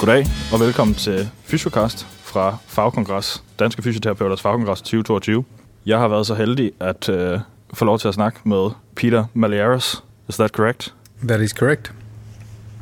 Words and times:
Goddag 0.00 0.26
og 0.52 0.60
velkommen 0.60 0.94
til 0.94 1.30
Fysiocast 1.44 2.06
fra 2.22 2.56
Fagkongres, 2.66 3.42
Danske 3.58 3.82
Fysioterapeuters 3.82 4.42
Fagkongres 4.42 4.82
2022. 4.82 5.44
Jeg 5.86 5.98
har 5.98 6.08
været 6.08 6.26
så 6.26 6.34
heldig 6.34 6.72
at 6.80 7.08
uh, 7.08 7.40
få 7.74 7.84
lov 7.84 7.98
til 7.98 8.08
at 8.08 8.14
snakke 8.14 8.38
med 8.44 8.70
Peter 8.94 9.24
Maliaris. 9.34 10.02
Is 10.28 10.36
that 10.36 10.50
correct? 10.50 10.94
That 11.28 11.40
is 11.40 11.50
correct. 11.50 11.92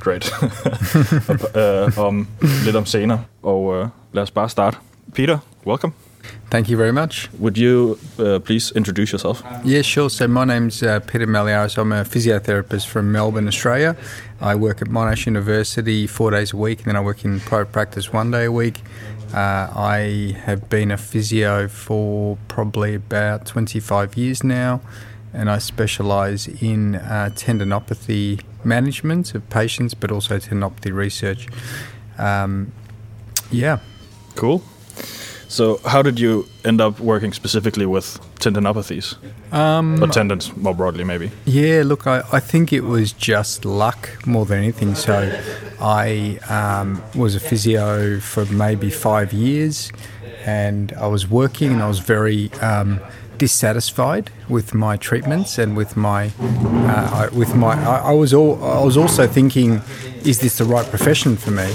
Great. 0.01 0.33
uh, 1.97 2.05
om 2.05 2.29
lidt 2.65 2.77
om 2.77 2.87
senere. 2.87 3.25
Og 3.43 3.65
uh, 3.65 3.89
lad 4.13 4.23
os 4.23 4.31
bare 4.31 4.49
starte. 4.49 4.77
Peter, 5.15 5.39
welcome. 5.67 5.93
Thank 6.51 6.69
you 6.69 6.77
very 6.77 6.93
much. 6.93 7.31
Would 7.39 7.57
you 7.57 7.99
uh, 8.19 8.41
please 8.41 8.73
introduce 8.73 9.13
yourself? 9.13 9.43
Yeah, 9.65 9.83
sure. 9.83 10.11
So 10.11 10.27
my 10.27 10.45
name's 10.45 10.83
uh, 10.83 11.01
Peter 11.01 11.27
Malliaras. 11.27 11.79
I'm 11.79 11.93
a 11.93 12.05
physiotherapist 12.05 12.87
from 12.87 13.13
Melbourne, 13.13 13.47
Australia. 13.47 13.97
I 14.41 14.57
work 14.57 14.83
at 14.83 14.89
Monash 14.89 15.27
University 15.27 16.07
four 16.07 16.33
days 16.33 16.53
a 16.53 16.57
week, 16.57 16.79
and 16.81 16.89
then 16.89 16.97
I 16.97 17.01
work 17.01 17.25
in 17.25 17.41
private 17.41 17.73
practice 17.73 18.13
one 18.13 18.31
day 18.33 18.47
a 18.47 18.53
week. 18.53 18.81
Uh, 19.33 19.71
I 19.77 20.37
have 20.45 20.69
been 20.69 20.91
a 20.91 20.97
physio 20.97 21.69
for 21.69 22.37
probably 22.49 22.97
about 22.97 23.47
25 23.47 24.17
years 24.17 24.43
now, 24.43 24.81
and 25.33 25.49
I 25.49 25.59
specialise 25.59 26.49
in 26.49 26.97
uh, 26.97 27.31
tendinopathy 27.33 28.43
management 28.65 29.35
of 29.37 29.49
patients, 29.51 29.95
but 29.95 30.11
also 30.11 30.39
tendinopathy 30.39 30.93
research. 30.93 31.47
Um, 32.19 32.73
yeah. 33.53 33.79
Cool. 34.35 34.63
So, 35.51 35.81
how 35.85 36.01
did 36.01 36.21
you 36.21 36.49
end 36.65 36.81
up 36.81 37.01
working 37.01 37.33
specifically 37.33 37.85
with 37.85 38.21
tendinopathies? 38.39 39.17
Um, 39.53 40.01
or 40.01 40.07
tendons 40.07 40.57
more 40.57 40.77
broadly, 40.77 41.03
maybe? 41.03 41.33
Yeah, 41.45 41.83
look, 41.85 42.07
I, 42.07 42.23
I 42.31 42.39
think 42.39 42.73
it 42.73 42.83
was 42.83 43.13
just 43.13 43.65
luck 43.65 44.25
more 44.25 44.47
than 44.47 44.59
anything. 44.59 44.95
So, 44.95 45.29
I 45.81 46.39
um, 46.49 47.03
was 47.17 47.35
a 47.35 47.41
physio 47.41 48.21
for 48.21 48.47
maybe 48.47 48.91
five 48.91 49.33
years 49.33 49.91
and 50.47 50.93
I 50.93 51.09
was 51.09 51.29
working 51.29 51.73
and 51.73 51.83
I 51.83 51.89
was 51.89 51.99
very. 51.99 52.53
Um, 52.61 53.01
dissatisfied 53.39 54.31
with 54.51 54.75
my 54.75 54.99
treatments 54.99 55.57
and 55.57 55.75
with 55.75 55.97
my 55.97 56.31
uh, 56.39 57.31
with 57.33 57.55
my 57.55 57.73
I, 57.73 58.11
I 58.11 58.13
was 58.13 58.35
all 58.35 58.63
I 58.63 58.85
was 58.85 58.99
also 58.99 59.27
thinking 59.27 59.81
is 60.27 60.41
this 60.41 60.59
the 60.59 60.67
right 60.67 60.85
profession 60.85 61.39
for 61.39 61.51
me 61.51 61.73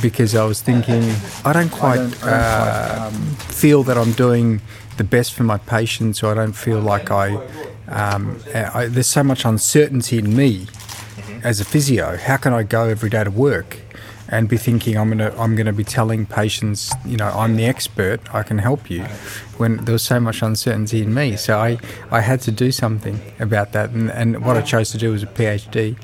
because 0.00 0.34
I 0.34 0.44
was 0.44 0.60
thinking 0.62 1.02
I 1.44 1.52
don't 1.52 1.70
quite 1.70 2.00
uh, 2.22 3.10
feel 3.10 3.82
that 3.84 3.96
I'm 3.96 4.12
doing 4.12 4.60
the 4.96 5.04
best 5.04 5.34
for 5.34 5.42
my 5.44 5.58
patients, 5.58 6.22
or 6.22 6.32
I 6.32 6.34
don't 6.34 6.52
feel 6.52 6.80
like 6.80 7.10
I, 7.10 7.34
um, 7.88 8.40
I 8.54 8.86
there's 8.86 9.06
so 9.06 9.22
much 9.22 9.44
uncertainty 9.44 10.18
in 10.18 10.36
me 10.36 10.66
as 11.42 11.60
a 11.60 11.64
physio. 11.64 12.16
How 12.16 12.36
can 12.36 12.52
I 12.52 12.62
go 12.62 12.84
every 12.88 13.10
day 13.10 13.24
to 13.24 13.30
work? 13.30 13.78
And 14.28 14.48
be 14.48 14.56
thinking 14.56 14.96
I'm 14.96 15.08
gonna 15.08 15.34
I'm 15.38 15.54
gonna 15.56 15.72
be 15.72 15.84
telling 15.84 16.26
patients, 16.26 16.92
you 17.04 17.16
know, 17.16 17.28
I'm 17.28 17.56
the 17.56 17.66
expert, 17.66 18.20
I 18.34 18.42
can 18.42 18.58
help 18.58 18.90
you, 18.90 19.04
when 19.56 19.76
there 19.84 19.92
was 19.92 20.02
so 20.02 20.18
much 20.20 20.42
uncertainty 20.42 21.02
in 21.02 21.14
me. 21.14 21.36
So 21.36 21.58
I, 21.58 21.78
I 22.10 22.20
had 22.20 22.40
to 22.42 22.50
do 22.50 22.72
something 22.72 23.20
about 23.38 23.72
that, 23.72 23.90
and, 23.90 24.10
and 24.10 24.44
what 24.44 24.56
I 24.56 24.62
chose 24.62 24.90
to 24.90 24.98
do 24.98 25.12
was 25.12 25.22
a 25.22 25.26
PhD, 25.26 25.96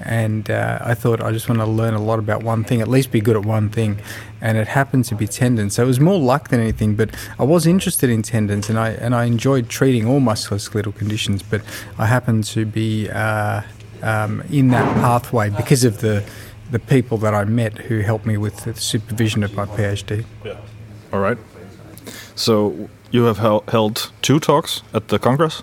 and 0.00 0.50
uh, 0.50 0.78
I 0.80 0.94
thought 0.94 1.22
I 1.22 1.32
just 1.32 1.48
want 1.48 1.60
to 1.60 1.66
learn 1.66 1.94
a 1.94 2.02
lot 2.02 2.18
about 2.18 2.42
one 2.42 2.64
thing, 2.64 2.80
at 2.80 2.88
least 2.88 3.10
be 3.10 3.20
good 3.20 3.36
at 3.36 3.44
one 3.44 3.68
thing, 3.70 3.98
and 4.40 4.56
it 4.56 4.68
happened 4.68 5.04
to 5.06 5.14
be 5.14 5.26
tendons. 5.26 5.74
So 5.74 5.84
it 5.84 5.86
was 5.86 6.00
more 6.00 6.18
luck 6.18 6.48
than 6.48 6.60
anything, 6.60 6.94
but 6.94 7.10
I 7.38 7.44
was 7.44 7.66
interested 7.66 8.10
in 8.10 8.22
tendons, 8.22 8.68
and 8.70 8.78
I 8.78 8.90
and 8.90 9.14
I 9.14 9.24
enjoyed 9.24 9.68
treating 9.68 10.06
all 10.06 10.20
musculoskeletal 10.20 10.94
conditions, 10.94 11.42
but 11.42 11.62
I 11.98 12.06
happened 12.06 12.44
to 12.44 12.64
be 12.64 13.10
uh, 13.10 13.62
um, 14.02 14.42
in 14.50 14.68
that 14.68 14.94
pathway 14.96 15.50
because 15.50 15.84
of 15.84 16.00
the 16.00 16.24
the 16.70 16.78
people 16.78 17.18
that 17.18 17.34
I 17.34 17.44
met 17.44 17.78
who 17.78 18.00
helped 18.00 18.26
me 18.26 18.36
with 18.36 18.64
the 18.64 18.74
supervision 18.74 19.42
of 19.44 19.54
my 19.54 19.66
PhD. 19.66 20.24
Yeah. 20.44 20.56
All 21.12 21.20
right. 21.20 21.38
So 22.34 22.88
you 23.10 23.24
have 23.24 23.38
hel 23.38 23.64
held 23.68 24.10
two 24.22 24.40
talks 24.40 24.82
at 24.92 25.08
the 25.08 25.18
Congress. 25.18 25.62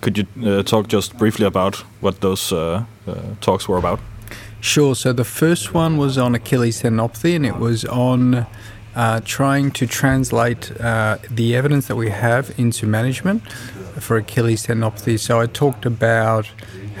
Could 0.00 0.18
you 0.18 0.26
uh, 0.44 0.62
talk 0.62 0.88
just 0.88 1.16
briefly 1.18 1.46
about 1.46 1.76
what 2.00 2.20
those 2.20 2.52
uh, 2.52 2.84
uh, 3.06 3.14
talks 3.40 3.68
were 3.68 3.78
about? 3.78 4.00
Sure. 4.60 4.94
So 4.94 5.12
the 5.12 5.24
first 5.24 5.74
one 5.74 5.96
was 5.98 6.18
on 6.18 6.34
Achilles 6.34 6.82
tendinopathy, 6.82 7.36
and 7.36 7.46
it 7.46 7.56
was 7.56 7.84
on 7.84 8.46
uh, 8.94 9.20
trying 9.24 9.70
to 9.70 9.86
translate 9.86 10.72
uh, 10.80 11.18
the 11.30 11.54
evidence 11.54 11.86
that 11.86 11.96
we 11.96 12.10
have 12.10 12.52
into 12.58 12.86
management 12.86 13.50
for 14.00 14.16
Achilles 14.16 14.66
tendinopathy. 14.66 15.18
So 15.18 15.40
I 15.40 15.46
talked 15.46 15.86
about 15.86 16.46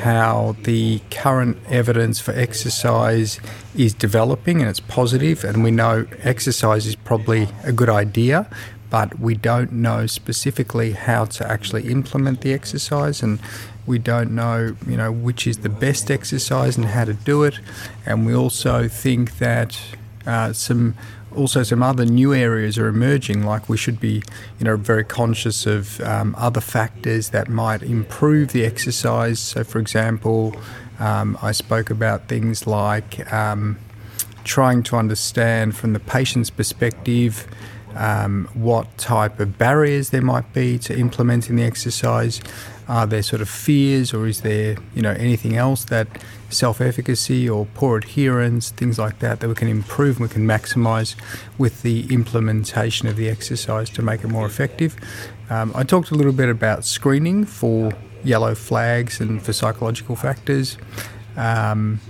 how 0.00 0.56
the 0.64 1.00
current 1.10 1.56
evidence 1.68 2.20
for 2.20 2.32
exercise 2.32 3.40
is 3.74 3.94
developing 3.94 4.60
and 4.60 4.68
it's 4.68 4.80
positive, 4.80 5.44
and 5.44 5.62
we 5.62 5.70
know 5.70 6.06
exercise 6.22 6.86
is 6.86 6.96
probably 6.96 7.48
a 7.64 7.72
good 7.72 7.88
idea, 7.88 8.48
but 8.90 9.18
we 9.20 9.34
don't 9.34 9.72
know 9.72 10.06
specifically 10.06 10.92
how 10.92 11.24
to 11.24 11.50
actually 11.50 11.90
implement 11.90 12.40
the 12.40 12.52
exercise 12.52 13.22
and 13.22 13.38
we 13.86 13.98
don't 13.98 14.30
know 14.30 14.76
you 14.86 14.96
know 14.96 15.10
which 15.10 15.46
is 15.46 15.58
the 15.58 15.68
best 15.68 16.10
exercise 16.10 16.76
and 16.76 16.86
how 16.86 17.04
to 17.04 17.14
do 17.14 17.44
it. 17.44 17.58
And 18.06 18.26
we 18.26 18.34
also 18.34 18.88
think 18.88 19.38
that 19.38 19.78
uh, 20.26 20.52
some 20.52 20.94
also 21.36 21.62
some 21.62 21.82
other 21.82 22.04
new 22.04 22.34
areas 22.34 22.78
are 22.78 22.88
emerging 22.88 23.44
like 23.44 23.68
we 23.68 23.76
should 23.76 24.00
be 24.00 24.22
you 24.58 24.64
know 24.64 24.76
very 24.76 25.04
conscious 25.04 25.66
of 25.66 26.00
um, 26.00 26.34
other 26.38 26.60
factors 26.60 27.30
that 27.30 27.48
might 27.48 27.82
improve 27.82 28.52
the 28.52 28.64
exercise 28.64 29.38
so 29.38 29.62
for 29.64 29.78
example 29.78 30.54
um, 31.00 31.38
I 31.40 31.52
spoke 31.52 31.88
about 31.90 32.28
things 32.28 32.66
like 32.66 33.32
um, 33.32 33.78
trying 34.44 34.82
to 34.84 34.96
understand 34.96 35.74
from 35.74 35.94
the 35.94 35.98
patient's 35.98 36.50
perspective 36.50 37.46
um, 37.94 38.48
what 38.54 38.98
type 38.98 39.40
of 39.40 39.58
barriers 39.58 40.10
there 40.10 40.22
might 40.22 40.52
be 40.52 40.78
to 40.78 40.96
implementing 40.96 41.56
the 41.56 41.64
exercise. 41.64 42.40
Are 42.86 43.06
there 43.06 43.22
sort 43.22 43.40
of 43.40 43.48
fears, 43.48 44.12
or 44.12 44.26
is 44.26 44.42
there 44.42 44.76
you 44.94 45.02
know 45.02 45.12
anything 45.12 45.56
else 45.56 45.84
that 45.86 46.06
self-efficacy 46.50 47.48
or 47.48 47.66
poor 47.74 47.98
adherence, 47.98 48.70
things 48.70 48.98
like 48.98 49.18
that, 49.20 49.40
that 49.40 49.48
we 49.48 49.54
can 49.54 49.68
improve 49.68 50.16
and 50.16 50.28
we 50.28 50.32
can 50.32 50.46
maximise 50.46 51.14
with 51.58 51.82
the 51.82 52.12
implementation 52.12 53.08
of 53.08 53.16
the 53.16 53.28
exercise 53.28 53.88
to 53.90 54.02
make 54.02 54.24
it 54.24 54.28
more 54.28 54.46
effective? 54.46 54.96
Um, 55.48 55.72
I 55.74 55.84
talked 55.84 56.10
a 56.10 56.14
little 56.14 56.32
bit 56.32 56.48
about 56.48 56.84
screening 56.84 57.44
for 57.44 57.92
yellow 58.24 58.54
flags 58.54 59.20
and 59.20 59.42
for 59.42 59.52
psychological 59.52 60.16
factors. 60.16 60.76
Um, 61.36 62.00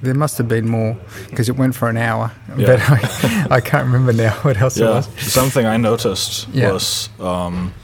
there 0.00 0.14
must 0.14 0.38
have 0.38 0.48
been 0.48 0.68
more 0.68 0.96
because 1.28 1.48
it 1.48 1.56
went 1.56 1.74
for 1.74 1.88
an 1.88 1.96
hour, 1.96 2.32
yeah. 2.56 2.66
but 2.66 2.80
I, 2.80 3.46
I, 3.56 3.60
can't 3.60 3.86
remember 3.86 4.12
now 4.12 4.32
what 4.42 4.56
else 4.56 4.78
yeah. 4.78 4.86
it 4.86 4.90
was. 4.90 5.08
Something 5.20 5.66
I 5.66 5.76
noticed 5.76 6.48
yeah. 6.50 6.72
was 6.72 7.08
um, 7.18 7.74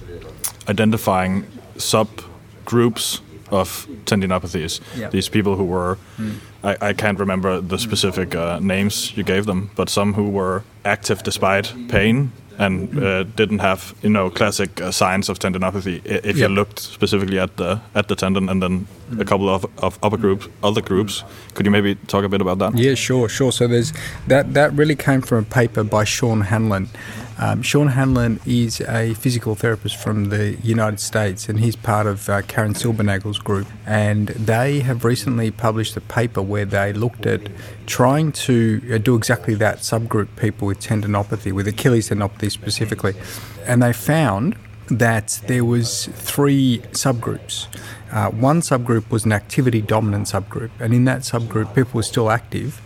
identifying 0.69 1.45
subgroups 1.77 3.21
of 3.55 3.87
tendinopathies. 4.05 4.81
Yeah. 4.97 5.11
These 5.11 5.29
people 5.29 5.57
who 5.57 5.65
were, 5.65 5.99
mm. 6.19 6.39
I, 6.63 6.89
I, 6.89 6.93
can't 6.93 7.19
remember 7.19 7.61
the 7.61 7.79
specific 7.79 8.35
uh, 8.35 8.59
names 8.61 9.17
you 9.17 9.25
gave 9.25 9.47
them, 9.47 9.71
but 9.77 9.89
some 9.89 10.15
who 10.15 10.31
were 10.31 10.65
active 10.85 11.23
despite 11.23 11.73
pain 11.89 12.33
and 12.59 13.03
uh, 13.03 13.25
didn't 13.25 13.59
have 13.59 13.95
you 14.03 14.09
know 14.09 14.31
classic 14.31 14.81
uh, 14.81 14.91
signs 14.91 15.29
of 15.29 15.39
tendinopathy 15.39 16.01
if 16.05 16.37
yep. 16.37 16.37
you 16.37 16.49
looked 16.49 16.79
specifically 16.79 17.39
at 17.39 17.57
the 17.57 17.81
at 17.95 18.09
the 18.09 18.15
tendon 18.15 18.49
and 18.49 18.63
then 18.63 18.87
mm. 19.11 19.21
a 19.21 19.25
couple 19.25 19.49
of, 19.49 19.67
of 19.79 19.99
upper 20.03 20.17
groups 20.17 20.49
other 20.63 20.81
groups 20.81 21.25
could 21.55 21.67
you 21.67 21.73
maybe 21.73 21.95
talk 22.07 22.25
a 22.25 22.29
bit 22.29 22.41
about 22.41 22.59
that 22.59 22.77
yeah 22.77 22.95
sure 22.95 23.29
sure 23.29 23.51
so 23.51 23.67
there's 23.67 23.93
that 24.27 24.55
that 24.55 24.73
really 24.75 24.97
came 24.97 25.21
from 25.21 25.39
a 25.39 25.43
paper 25.43 25.83
by 25.83 26.05
Shawn 26.05 26.43
Hanlon 26.43 26.89
um, 27.39 27.63
Shawn 27.63 27.89
Hanlon 27.89 28.41
is 28.47 28.81
a 28.83 29.15
physical 29.15 29.55
therapist 29.55 29.97
from 29.97 30.29
the 30.29 30.57
United 30.63 31.01
States, 31.01 31.49
and 31.49 31.59
he's 31.59 31.75
part 31.77 32.07
of 32.07 32.29
uh, 32.29 32.43
Karin 32.43 32.75
Silbernagel's 32.75 33.39
group. 33.39 33.67
And 33.87 34.29
they 34.29 34.81
have 34.81 35.05
recently 35.05 35.51
published 35.51 35.97
a 35.97 36.01
paper 36.01 36.43
where 36.43 36.65
they 36.65 36.93
looked 36.93 37.27
at 37.27 37.49
trying 37.87 38.33
to 38.33 38.81
uh, 38.93 38.99
do 38.99 39.17
exactly 39.17 39.55
that 39.57 39.79
subgroup 39.79 40.29
people 40.37 40.69
with 40.69 40.81
tendinopathy, 40.81 41.53
with 41.53 41.67
Achilles 41.67 42.11
tendinopathy 42.11 42.51
specifically. 42.51 43.15
And 43.67 43.83
they 43.83 43.93
found 43.93 44.57
that 44.89 45.41
there 45.47 45.65
was 45.65 46.07
three 46.07 46.79
subgroups. 46.93 47.67
Uh, 48.13 48.31
one 48.31 48.61
subgroup 48.61 49.11
was 49.11 49.25
an 49.25 49.33
activity 49.33 49.81
dominant 49.81 50.27
subgroup, 50.27 50.71
and 50.79 50.95
in 50.95 51.05
that 51.07 51.21
subgroup, 51.21 51.75
people 51.75 51.95
were 51.95 52.03
still 52.03 52.31
active 52.31 52.81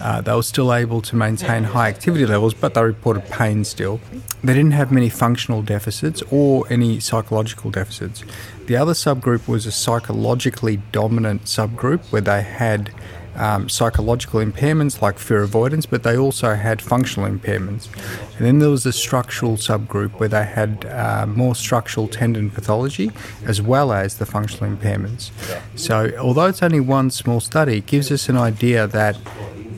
Uh, 0.00 0.20
they 0.20 0.34
were 0.34 0.42
still 0.42 0.72
able 0.72 1.00
to 1.02 1.16
maintain 1.16 1.64
high 1.64 1.88
activity 1.88 2.26
levels, 2.26 2.54
but 2.54 2.74
they 2.74 2.82
reported 2.82 3.24
pain 3.30 3.64
still. 3.64 4.00
They 4.44 4.54
didn't 4.54 4.72
have 4.72 4.92
many 4.92 5.08
functional 5.08 5.62
deficits 5.62 6.22
or 6.30 6.66
any 6.70 7.00
psychological 7.00 7.70
deficits. 7.70 8.24
The 8.66 8.76
other 8.76 8.92
subgroup 8.92 9.48
was 9.48 9.66
a 9.66 9.72
psychologically 9.72 10.78
dominant 10.92 11.44
subgroup 11.44 12.00
where 12.12 12.20
they 12.20 12.42
had 12.42 12.92
um, 13.36 13.68
psychological 13.68 14.40
impairments 14.40 15.02
like 15.02 15.18
fear 15.18 15.42
avoidance, 15.42 15.86
but 15.86 16.02
they 16.02 16.16
also 16.16 16.54
had 16.54 16.80
functional 16.80 17.30
impairments. 17.30 17.88
And 18.36 18.46
then 18.46 18.58
there 18.58 18.70
was 18.70 18.84
the 18.84 18.92
structural 18.92 19.56
subgroup 19.56 20.12
where 20.12 20.28
they 20.28 20.44
had 20.44 20.86
uh, 20.86 21.26
more 21.26 21.54
structural 21.54 22.08
tendon 22.08 22.50
pathology 22.50 23.10
as 23.44 23.60
well 23.60 23.92
as 23.92 24.16
the 24.16 24.26
functional 24.26 24.74
impairments. 24.74 25.30
So, 25.78 26.12
although 26.18 26.46
it's 26.46 26.62
only 26.62 26.80
one 26.80 27.10
small 27.10 27.40
study, 27.40 27.78
it 27.78 27.86
gives 27.86 28.10
us 28.10 28.28
an 28.28 28.36
idea 28.36 28.86
that, 28.86 29.16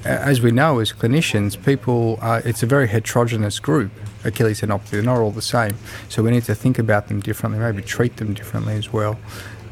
as 0.05 0.41
we 0.41 0.51
know 0.51 0.79
as 0.79 0.93
clinicians, 0.93 1.63
people, 1.65 2.19
uh, 2.21 2.41
it's 2.45 2.63
a 2.63 2.67
very 2.67 2.89
heterogeneous 2.89 3.59
group. 3.61 3.91
Achilles 4.25 4.61
tendinopathy, 4.61 4.91
they're 4.91 5.03
not 5.03 5.19
all 5.19 5.31
the 5.31 5.43
same. 5.43 5.75
So 6.09 6.23
we 6.23 6.31
need 6.31 6.45
to 6.45 6.55
think 6.55 6.79
about 6.79 7.09
them 7.09 7.21
differently, 7.21 7.61
maybe 7.61 7.83
treat 7.83 8.17
them 8.17 8.35
differently 8.35 8.75
as 8.75 8.93
well. 8.93 9.19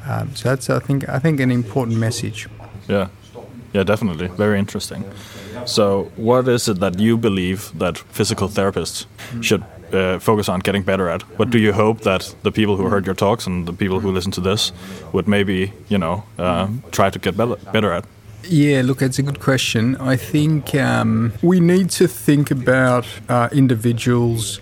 Um, 0.06 0.34
so 0.37 0.50
that's, 0.50 0.70
I 0.70 0.78
think, 0.78 1.08
I 1.08 1.19
think, 1.19 1.40
an 1.40 1.50
important 1.50 1.99
message. 1.99 2.49
Yeah. 2.88 3.08
Yeah, 3.73 3.82
definitely. 3.82 4.28
Very 4.28 4.58
interesting. 4.58 5.05
So, 5.67 6.11
what 6.17 6.49
is 6.49 6.69
it 6.69 6.81
that 6.81 6.99
you 6.99 7.19
believe 7.19 7.76
that 7.79 7.99
physical 7.99 8.49
therapists 8.49 9.06
should 9.43 9.64
uh, 9.93 10.19
focus 10.19 10.49
on 10.49 10.61
getting 10.61 10.82
better 10.82 11.08
at? 11.08 11.22
What 11.38 11.50
do 11.50 11.58
you 11.58 11.72
hope 11.72 12.00
that 12.02 12.34
the 12.43 12.52
people 12.52 12.76
who 12.76 12.88
heard 12.88 13.05
your 13.05 13.14
talks 13.14 13.46
and 13.46 13.67
the 13.67 13.72
people 13.72 14.00
who 14.00 14.12
listen 14.12 14.32
to 14.32 14.40
this 14.40 14.72
would 15.12 15.29
maybe, 15.29 15.72
you 15.88 15.99
know, 15.99 16.25
uh, 16.38 16.69
try 16.90 17.11
to 17.11 17.19
get 17.19 17.37
better 17.37 17.93
at? 17.93 18.05
Yeah, 18.48 18.82
look, 18.84 19.02
it's 19.02 19.19
a 19.19 19.22
good 19.22 19.40
question. 19.40 19.96
I 19.96 20.16
think 20.16 20.75
um, 20.75 21.32
we 21.43 21.58
need 21.58 21.90
to 21.90 22.06
think 22.06 22.52
about 22.52 23.06
uh, 23.28 23.48
individuals 23.50 24.60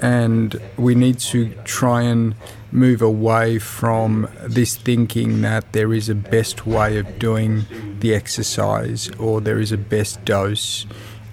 and 0.00 0.58
we 0.78 0.94
need 0.94 1.18
to 1.18 1.50
try 1.64 2.02
and 2.02 2.34
move 2.72 3.02
away 3.02 3.58
from 3.58 4.28
this 4.46 4.76
thinking 4.76 5.42
that 5.42 5.72
there 5.72 5.92
is 5.92 6.08
a 6.08 6.14
best 6.14 6.66
way 6.66 6.96
of 6.96 7.18
doing 7.18 7.66
the 8.00 8.14
exercise 8.14 9.10
or 9.18 9.40
there 9.40 9.58
is 9.58 9.72
a 9.72 9.78
best 9.78 10.24
dose. 10.24 10.86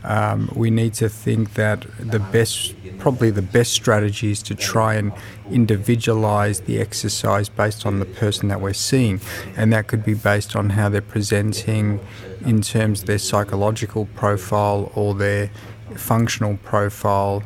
Um, 0.06 0.50
we 0.56 0.69
need 0.69 0.94
to 0.96 1.10
think 1.10 1.56
that 1.56 1.86
the 2.00 2.19
best, 2.19 2.75
probably 3.00 3.31
the 3.31 3.42
best 3.42 3.74
strategy 3.74 4.31
is 4.31 4.44
to 4.44 4.56
try 4.56 4.96
and 4.96 5.12
individualize 5.50 6.62
the 6.62 6.80
exercise 6.80 7.50
based 7.50 7.86
on 7.86 8.00
the 8.00 8.06
person 8.06 8.48
that 8.50 8.62
we're 8.62 8.74
seeing. 8.74 9.19
And 9.57 9.74
that 9.74 9.88
could 9.88 10.06
be 10.06 10.13
based 10.13 10.56
on 10.56 10.72
how 10.72 10.90
they're 10.90 11.02
presenting 11.02 12.00
in 12.46 12.62
terms 12.62 13.02
of 13.02 13.07
their 13.07 13.18
psychological 13.18 14.06
profile 14.16 14.92
or 14.96 15.16
their 15.16 15.50
functional 15.96 16.57
profile 16.57 17.44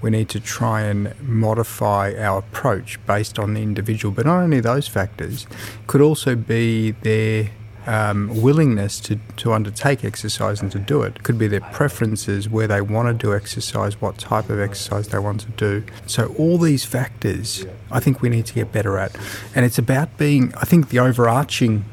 we 0.00 0.10
need 0.10 0.28
to 0.30 0.40
try 0.40 0.82
and 0.82 1.14
modify 1.20 2.14
our 2.16 2.38
approach 2.38 2.98
based 3.06 3.38
on 3.38 3.54
the 3.54 3.62
individual. 3.62 4.12
But 4.14 4.26
not 4.26 4.40
only 4.40 4.60
those 4.60 4.88
factors, 4.88 5.46
could 5.86 6.00
also 6.00 6.34
be 6.34 6.92
their 6.92 7.50
um, 7.86 8.40
willingness 8.40 9.00
to, 9.00 9.18
to 9.36 9.52
undertake 9.52 10.04
exercise 10.04 10.60
and 10.60 10.70
to 10.72 10.78
do 10.78 11.02
it. 11.02 11.22
Could 11.22 11.38
be 11.38 11.46
their 11.46 11.60
preferences, 11.60 12.48
where 12.48 12.66
they 12.66 12.80
want 12.80 13.08
to 13.08 13.14
do 13.14 13.34
exercise, 13.34 14.00
what 14.00 14.18
type 14.18 14.50
of 14.50 14.60
exercise 14.60 15.08
they 15.08 15.18
want 15.18 15.40
to 15.42 15.50
do. 15.52 15.84
So, 16.06 16.34
all 16.38 16.58
these 16.58 16.84
factors 16.84 17.64
I 17.90 18.00
think 18.00 18.22
we 18.22 18.28
need 18.28 18.46
to 18.46 18.54
get 18.54 18.72
better 18.72 18.98
at. 18.98 19.16
And 19.54 19.64
it's 19.64 19.78
about 19.78 20.16
being, 20.18 20.54
I 20.56 20.64
think 20.64 20.90
the 20.90 20.98
overarching 20.98 21.84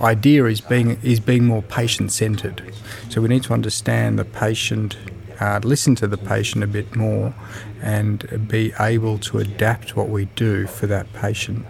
idea 0.00 0.44
is 0.46 0.60
being, 0.60 0.98
is 1.02 1.20
being 1.20 1.44
more 1.44 1.62
patient 1.62 2.12
centered. 2.12 2.72
So, 3.10 3.20
we 3.20 3.28
need 3.28 3.42
to 3.44 3.52
understand 3.52 4.18
the 4.18 4.24
patient 4.24 4.96
uh, 5.40 5.60
listen 5.62 5.94
to 5.96 6.06
the 6.06 6.16
patient 6.16 6.64
a 6.64 6.66
bit 6.66 6.94
more 6.94 7.34
and 7.82 8.48
be 8.48 8.72
able 8.78 9.18
to 9.18 9.38
adapt 9.38 9.96
what 9.96 10.08
we 10.08 10.26
do 10.36 10.66
for 10.66 10.86
that 10.86 11.12
patient 11.12 11.66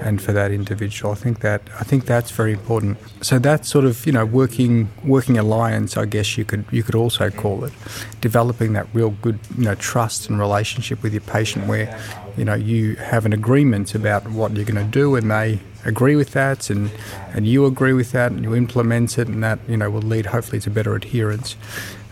and 0.00 0.22
for 0.22 0.32
that 0.32 0.52
individual. 0.52 1.12
I 1.12 1.16
think 1.16 1.40
that 1.40 1.62
I 1.80 1.84
think 1.84 2.06
that's 2.06 2.30
very 2.30 2.52
important. 2.52 2.98
So 3.22 3.38
that 3.40 3.66
sort 3.66 3.84
of 3.84 4.06
you 4.06 4.12
know 4.12 4.24
working 4.24 4.88
working 5.04 5.38
alliance, 5.38 5.96
I 5.96 6.06
guess 6.06 6.38
you 6.38 6.44
could 6.44 6.64
you 6.70 6.82
could 6.82 6.94
also 6.94 7.30
call 7.30 7.64
it, 7.64 7.72
developing 8.20 8.74
that 8.74 8.86
real 8.92 9.10
good 9.10 9.38
you 9.58 9.64
know 9.64 9.74
trust 9.74 10.28
and 10.28 10.38
relationship 10.38 11.02
with 11.02 11.12
your 11.12 11.22
patient 11.22 11.66
where 11.66 11.98
you 12.36 12.44
know 12.44 12.54
you 12.54 12.96
have 12.96 13.26
an 13.26 13.32
agreement 13.32 13.94
about 13.94 14.28
what 14.30 14.52
you're 14.54 14.64
going 14.64 14.84
to 14.84 14.90
do 14.90 15.16
and 15.16 15.30
they 15.30 15.58
agree 15.84 16.16
with 16.16 16.32
that 16.32 16.68
and 16.70 16.90
and 17.32 17.46
you 17.46 17.64
agree 17.64 17.92
with 17.92 18.12
that 18.12 18.32
and 18.32 18.44
you 18.44 18.54
implement 18.54 19.18
it 19.18 19.28
and 19.28 19.42
that 19.42 19.58
you 19.68 19.76
know 19.76 19.88
will 19.90 20.02
lead 20.02 20.26
hopefully 20.26 20.60
to 20.60 20.70
better 20.70 20.94
adherence 20.94 21.56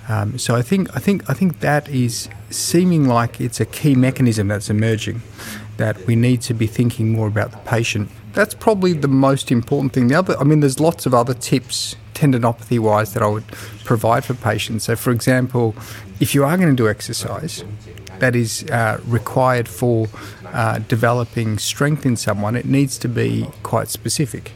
um, 0.08 0.38
so 0.38 0.54
I 0.54 0.62
think 0.62 0.94
I 0.96 1.00
think 1.00 1.28
I 1.30 1.34
think 1.34 1.60
that 1.60 1.88
is 1.88 2.28
seeming 2.50 3.08
like 3.08 3.40
it's 3.40 3.60
a 3.60 3.64
key 3.64 3.94
mechanism 3.94 4.48
that's 4.48 4.70
emerging 4.70 5.22
that 5.76 6.06
we 6.06 6.14
need 6.14 6.40
to 6.42 6.54
be 6.54 6.66
thinking 6.66 7.10
more 7.10 7.26
about 7.26 7.50
the 7.50 7.58
patient. 7.58 8.10
That's 8.32 8.54
probably 8.54 8.92
the 8.92 9.08
most 9.08 9.50
important 9.50 9.92
thing. 9.92 10.08
The 10.08 10.16
other, 10.16 10.36
I 10.38 10.44
mean, 10.44 10.60
there's 10.60 10.80
lots 10.80 11.06
of 11.06 11.14
other 11.14 11.34
tips 11.34 11.96
tendinopathy 12.14 12.78
wise 12.78 13.12
that 13.14 13.22
I 13.22 13.26
would 13.26 13.46
provide 13.84 14.24
for 14.24 14.34
patients. 14.34 14.84
So, 14.84 14.96
for 14.96 15.10
example, 15.10 15.74
if 16.20 16.34
you 16.34 16.44
are 16.44 16.56
going 16.56 16.70
to 16.70 16.76
do 16.76 16.88
exercise 16.88 17.64
that 18.20 18.36
is 18.36 18.64
uh, 18.70 19.00
required 19.06 19.68
for 19.68 20.06
uh, 20.46 20.78
developing 20.86 21.58
strength 21.58 22.06
in 22.06 22.16
someone, 22.16 22.54
it 22.54 22.64
needs 22.64 22.98
to 22.98 23.08
be 23.08 23.48
quite 23.62 23.88
specific. 23.88 24.52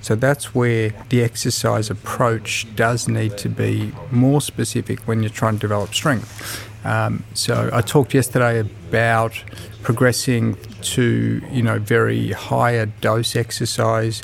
So 0.00 0.14
that's 0.14 0.54
where 0.54 0.94
the 1.10 1.22
exercise 1.22 1.90
approach 1.90 2.66
does 2.74 3.08
need 3.08 3.36
to 3.38 3.48
be 3.48 3.92
more 4.10 4.40
specific 4.40 5.00
when 5.00 5.22
you're 5.22 5.30
trying 5.30 5.54
to 5.54 5.60
develop 5.60 5.94
strength. 5.94 6.66
Um, 6.84 7.24
so 7.34 7.70
I 7.72 7.82
talked 7.82 8.14
yesterday 8.14 8.60
about 8.60 9.42
progressing 9.82 10.56
to 10.82 11.42
you 11.50 11.62
know 11.62 11.78
very 11.78 12.32
higher 12.32 12.86
dose 13.00 13.36
exercise 13.36 14.22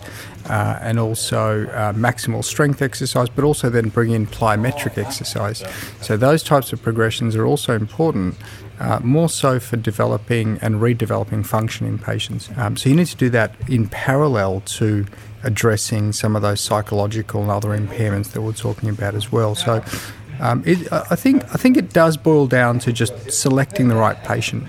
uh, 0.48 0.78
and 0.80 0.98
also 0.98 1.66
uh, 1.68 1.92
maximal 1.92 2.44
strength 2.44 2.80
exercise, 2.80 3.28
but 3.28 3.44
also 3.44 3.68
then 3.68 3.88
bring 3.88 4.10
in 4.10 4.26
plyometric 4.26 4.96
exercise. 4.96 5.64
So 6.00 6.16
those 6.16 6.42
types 6.42 6.72
of 6.72 6.82
progressions 6.82 7.36
are 7.36 7.46
also 7.46 7.74
important. 7.74 8.36
Uh, 8.78 9.00
more 9.02 9.30
so 9.30 9.58
for 9.58 9.78
developing 9.78 10.58
and 10.60 10.74
redeveloping 10.82 11.46
function 11.46 11.86
in 11.86 11.98
patients. 11.98 12.50
Um, 12.58 12.76
so 12.76 12.90
you 12.90 12.94
need 12.94 13.06
to 13.06 13.16
do 13.16 13.30
that 13.30 13.54
in 13.70 13.88
parallel 13.88 14.60
to 14.66 15.06
addressing 15.46 16.12
some 16.12 16.36
of 16.36 16.42
those 16.42 16.60
psychological 16.60 17.40
and 17.40 17.50
other 17.50 17.70
impairments 17.70 18.32
that 18.32 18.42
we're 18.42 18.52
talking 18.52 18.88
about 18.90 19.14
as 19.14 19.32
well. 19.32 19.54
So 19.54 19.82
um, 20.40 20.62
it, 20.66 20.92
I 20.92 21.16
think 21.16 21.42
I 21.54 21.56
think 21.56 21.76
it 21.76 21.92
does 21.92 22.16
boil 22.16 22.46
down 22.46 22.78
to 22.80 22.92
just 22.92 23.30
selecting 23.30 23.88
the 23.88 23.96
right 23.96 24.22
patient. 24.24 24.64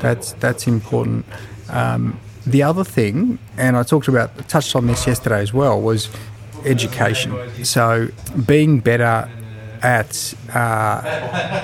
That's 0.00 0.32
that's 0.32 0.66
important. 0.66 1.26
Um, 1.68 2.18
the 2.46 2.62
other 2.62 2.84
thing, 2.84 3.38
and 3.56 3.76
I 3.76 3.82
talked 3.84 4.08
about 4.08 4.48
touched 4.48 4.74
on 4.74 4.86
this 4.86 5.06
yesterday 5.06 5.40
as 5.40 5.52
well, 5.52 5.80
was 5.80 6.08
education. 6.64 7.30
So 7.64 8.08
being 8.46 8.80
better 8.80 9.30
at 9.82 10.34
uh, 10.54 11.02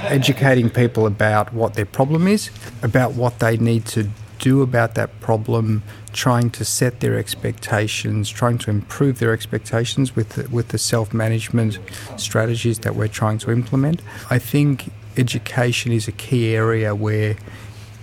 educating 0.09 0.69
people 0.69 1.07
about 1.07 1.53
what 1.55 1.75
their 1.75 1.87
problem 1.87 2.29
is, 2.29 2.51
about 2.83 3.15
what 3.15 3.39
they 3.41 3.57
need 3.57 3.87
to 3.87 4.11
do 4.41 4.63
about 4.63 4.95
that 4.97 5.21
problem, 5.21 5.83
trying 6.13 6.51
to 6.51 6.65
set 6.65 7.01
their 7.01 7.17
expectations, 7.17 8.29
trying 8.29 8.59
to 8.59 8.71
improve 8.71 9.21
their 9.21 9.33
expectations 9.33 10.17
with 10.17 10.31
the, 10.31 10.49
with 10.49 10.69
the 10.69 10.79
self 10.79 11.15
management 11.15 11.79
strategies 12.17 12.81
that 12.81 12.97
we're 12.97 13.09
trying 13.09 13.39
to 13.39 13.53
implement. 13.53 14.03
I 14.29 14.39
think 14.39 14.91
education 15.17 15.93
is 15.93 16.09
a 16.09 16.13
key 16.13 16.55
area 16.55 16.95
where 16.95 17.37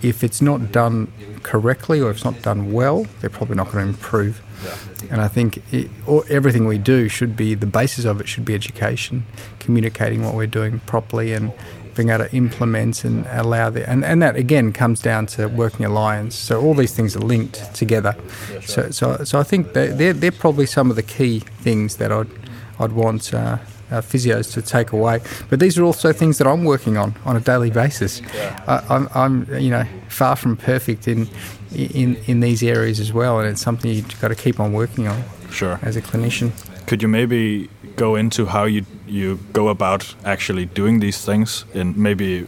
if 0.01 0.23
it's 0.23 0.41
not 0.41 0.71
done 0.71 1.11
correctly 1.43 1.99
or 1.99 2.11
if 2.11 2.17
it's 2.17 2.25
not 2.25 2.41
done 2.41 2.71
well, 2.71 3.07
they're 3.19 3.29
probably 3.29 3.55
not 3.55 3.71
going 3.71 3.83
to 3.83 3.89
improve. 3.89 4.41
And 5.09 5.21
I 5.21 5.27
think 5.27 5.61
it, 5.71 5.89
everything 6.29 6.65
we 6.65 6.77
do 6.77 7.07
should 7.09 7.35
be 7.35 7.55
the 7.55 7.65
basis 7.65 8.05
of 8.05 8.21
it 8.21 8.27
should 8.27 8.45
be 8.45 8.53
education, 8.53 9.25
communicating 9.59 10.23
what 10.23 10.35
we're 10.35 10.47
doing 10.47 10.79
properly 10.81 11.33
and 11.33 11.51
being 11.97 12.09
able 12.09 12.25
to 12.25 12.35
implement 12.35 13.03
and 13.03 13.25
allow 13.31 13.69
the 13.69 13.87
and, 13.89 14.05
and 14.05 14.21
that 14.21 14.35
again 14.35 14.71
comes 14.71 15.01
down 15.01 15.25
to 15.25 15.47
working 15.47 15.85
alliance. 15.85 16.35
So 16.35 16.61
all 16.61 16.73
these 16.73 16.93
things 16.95 17.15
are 17.15 17.19
linked 17.19 17.73
together. 17.75 18.15
So 18.61 18.91
so 18.91 19.23
so 19.23 19.39
I 19.39 19.43
think 19.43 19.73
they're 19.73 20.13
they're 20.13 20.31
probably 20.31 20.65
some 20.65 20.89
of 20.89 20.95
the 20.95 21.03
key 21.03 21.39
things 21.39 21.97
that 21.97 22.11
I'd 22.11 22.29
I'd 22.79 22.93
want. 22.93 23.33
Uh, 23.33 23.57
uh, 23.89 24.01
physios 24.01 24.51
to 24.53 24.61
take 24.61 24.91
away. 24.91 25.21
But 25.49 25.61
these 25.61 25.77
are 25.77 25.83
also 25.83 26.11
things 26.11 26.37
that 26.39 26.47
I'm 26.47 26.65
working 26.65 26.97
on 26.97 27.15
on 27.25 27.37
a 27.37 27.39
daily 27.39 27.71
basis. 27.71 28.21
I, 28.67 28.83
I'm, 28.89 29.07
I'm, 29.15 29.55
you 29.61 29.69
know, 29.69 29.85
far 30.09 30.35
from 30.35 30.57
perfect 30.57 31.07
in 31.07 31.29
in 31.73 32.17
in 32.27 32.39
these 32.41 32.63
areas 32.63 32.99
as 32.99 33.13
well, 33.13 33.39
and 33.39 33.47
it's 33.47 33.61
something 33.61 33.91
you've 33.91 34.19
got 34.19 34.27
to 34.29 34.35
keep 34.35 34.59
on 34.59 34.73
working 34.73 35.07
on. 35.07 35.23
sure. 35.51 35.79
as 35.81 35.95
a 35.95 36.01
clinician. 36.01 36.51
Could 36.85 37.01
you 37.01 37.07
maybe 37.07 37.69
go 37.95 38.15
into 38.15 38.45
how 38.45 38.65
you 38.65 38.85
you 39.07 39.39
go 39.53 39.69
about 39.69 40.15
actually 40.25 40.65
doing 40.65 40.99
these 40.99 41.23
things, 41.23 41.65
and 41.73 41.97
maybe 41.97 42.45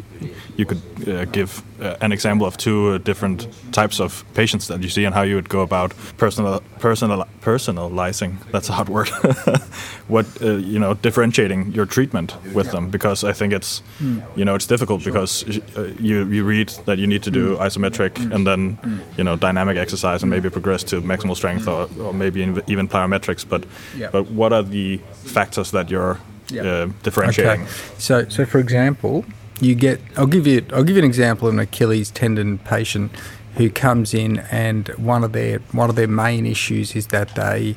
you 0.57 0.65
could 0.65 0.81
uh, 1.07 1.25
give 1.25 1.63
uh, 1.81 1.95
an 2.01 2.11
example 2.11 2.45
of 2.45 2.57
two 2.57 2.89
uh, 2.89 2.97
different 2.97 3.47
types 3.71 3.99
of 3.99 4.25
patients 4.33 4.67
that 4.67 4.83
you 4.83 4.89
see, 4.89 5.05
and 5.05 5.15
how 5.15 5.21
you 5.21 5.35
would 5.35 5.49
go 5.49 5.61
about 5.61 5.93
personal 6.17 6.61
personal 6.79 7.25
personalizing. 7.41 8.37
That's 8.51 8.69
a 8.69 8.73
hard 8.73 8.89
word. 8.89 9.09
what 10.07 10.25
uh, 10.41 10.57
you 10.57 10.79
know, 10.79 10.93
differentiating 10.93 11.71
your 11.71 11.85
treatment 11.85 12.35
with 12.53 12.71
them, 12.71 12.89
because 12.89 13.23
I 13.23 13.33
think 13.33 13.53
it's 13.53 13.81
mm. 13.99 14.21
you 14.35 14.45
know 14.45 14.55
it's 14.55 14.67
difficult 14.67 15.03
because 15.03 15.43
uh, 15.77 15.93
you 15.99 16.27
you 16.27 16.43
read 16.43 16.69
that 16.85 16.97
you 16.97 17.07
need 17.07 17.23
to 17.23 17.31
do 17.31 17.55
mm. 17.55 17.59
isometric 17.59 18.11
mm. 18.15 18.35
and 18.35 18.45
then 18.45 18.77
you 19.17 19.23
know 19.23 19.35
dynamic 19.35 19.77
exercise 19.77 20.23
and 20.23 20.29
maybe 20.29 20.49
progress 20.49 20.83
to 20.83 21.01
maximal 21.01 21.35
strength 21.35 21.67
or, 21.67 21.89
or 22.01 22.13
maybe 22.13 22.41
even 22.67 22.87
plyometrics. 22.87 23.47
But 23.47 23.63
yeah. 23.95 24.09
but 24.11 24.29
what 24.31 24.53
are 24.53 24.63
the 24.63 24.99
factors 25.23 25.71
that 25.71 25.89
you're 25.89 26.19
yeah. 26.51 26.63
uh, 26.63 26.89
differentiating. 27.03 27.63
Okay. 27.63 27.71
So, 27.97 28.27
so 28.29 28.45
for 28.45 28.59
example, 28.59 29.25
you 29.61 29.75
get. 29.75 29.99
I'll 30.17 30.27
give 30.27 30.47
you. 30.47 30.65
I'll 30.73 30.83
give 30.83 30.95
you 30.95 31.03
an 31.03 31.07
example 31.07 31.47
of 31.47 31.53
an 31.53 31.59
Achilles 31.59 32.11
tendon 32.11 32.59
patient 32.59 33.11
who 33.55 33.69
comes 33.69 34.13
in, 34.13 34.39
and 34.51 34.87
one 34.89 35.23
of 35.23 35.33
their 35.33 35.59
one 35.71 35.89
of 35.89 35.95
their 35.95 36.07
main 36.07 36.45
issues 36.45 36.95
is 36.95 37.07
that 37.07 37.35
they 37.35 37.75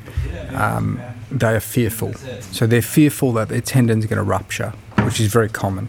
um, 0.54 1.00
they 1.30 1.54
are 1.54 1.60
fearful. 1.60 2.14
So 2.52 2.66
they're 2.66 2.82
fearful 2.82 3.32
that 3.32 3.48
their 3.48 3.60
tendon's 3.60 4.06
going 4.06 4.18
to 4.18 4.22
rupture, 4.22 4.72
which 4.98 5.20
is 5.20 5.32
very 5.32 5.48
common. 5.48 5.88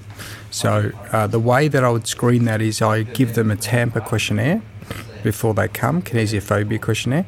So 0.50 0.92
uh, 1.12 1.28
the 1.28 1.40
way 1.40 1.68
that 1.68 1.84
I 1.84 1.90
would 1.90 2.08
screen 2.08 2.46
that 2.46 2.62
is 2.62 2.82
I 2.82 3.04
give 3.04 3.34
them 3.34 3.50
a 3.52 3.56
Tampa 3.56 4.02
questionnaire 4.02 4.62
before 5.24 5.54
they 5.54 5.68
come, 5.68 6.02
kinesiophobia 6.02 6.80
questionnaire, 6.80 7.26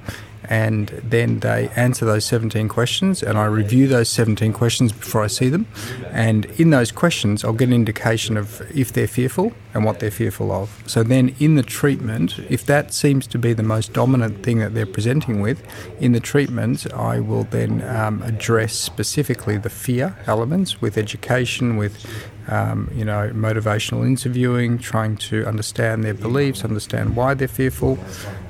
and 0.49 0.89
then 1.03 1.39
they 1.39 1.69
answer 1.75 2.05
those 2.05 2.25
17 2.25 2.67
questions 2.67 3.23
and 3.23 3.37
I 3.37 3.45
review 3.45 3.87
those 3.87 4.09
17 4.09 4.53
questions 4.53 4.91
before 4.91 5.23
I 5.23 5.27
see 5.27 5.49
them 5.49 5.67
and 6.11 6.45
in 6.59 6.69
those 6.69 6.91
questions 6.91 7.43
I'll 7.43 7.53
get 7.53 7.67
an 7.69 7.73
indication 7.73 8.37
of 8.37 8.61
if 8.75 8.93
they're 8.93 9.07
fearful 9.07 9.53
and 9.73 9.83
what 9.83 9.99
they're 9.99 10.11
fearful 10.11 10.51
of. 10.51 10.83
So 10.87 11.03
then 11.03 11.35
in 11.39 11.55
the 11.55 11.63
treatment 11.63 12.39
if 12.49 12.65
that 12.65 12.93
seems 12.93 13.27
to 13.27 13.37
be 13.37 13.53
the 13.53 13.63
most 13.63 13.93
dominant 13.93 14.43
thing 14.43 14.59
that 14.59 14.73
they're 14.73 14.85
presenting 14.85 15.41
with 15.41 15.63
in 16.01 16.11
the 16.11 16.19
treatment 16.19 16.91
I 16.93 17.19
will 17.19 17.43
then 17.43 17.81
um, 17.83 18.21
address 18.23 18.73
specifically 18.73 19.57
the 19.57 19.69
fear 19.69 20.17
elements 20.27 20.81
with 20.81 20.97
education 20.97 21.77
with 21.77 22.05
um, 22.47 22.89
you 22.93 23.05
know, 23.05 23.31
motivational 23.33 24.05
interviewing, 24.05 24.77
trying 24.77 25.17
to 25.17 25.45
understand 25.45 26.03
their 26.03 26.13
beliefs, 26.13 26.63
understand 26.63 27.15
why 27.15 27.33
they're 27.33 27.47
fearful, 27.47 27.97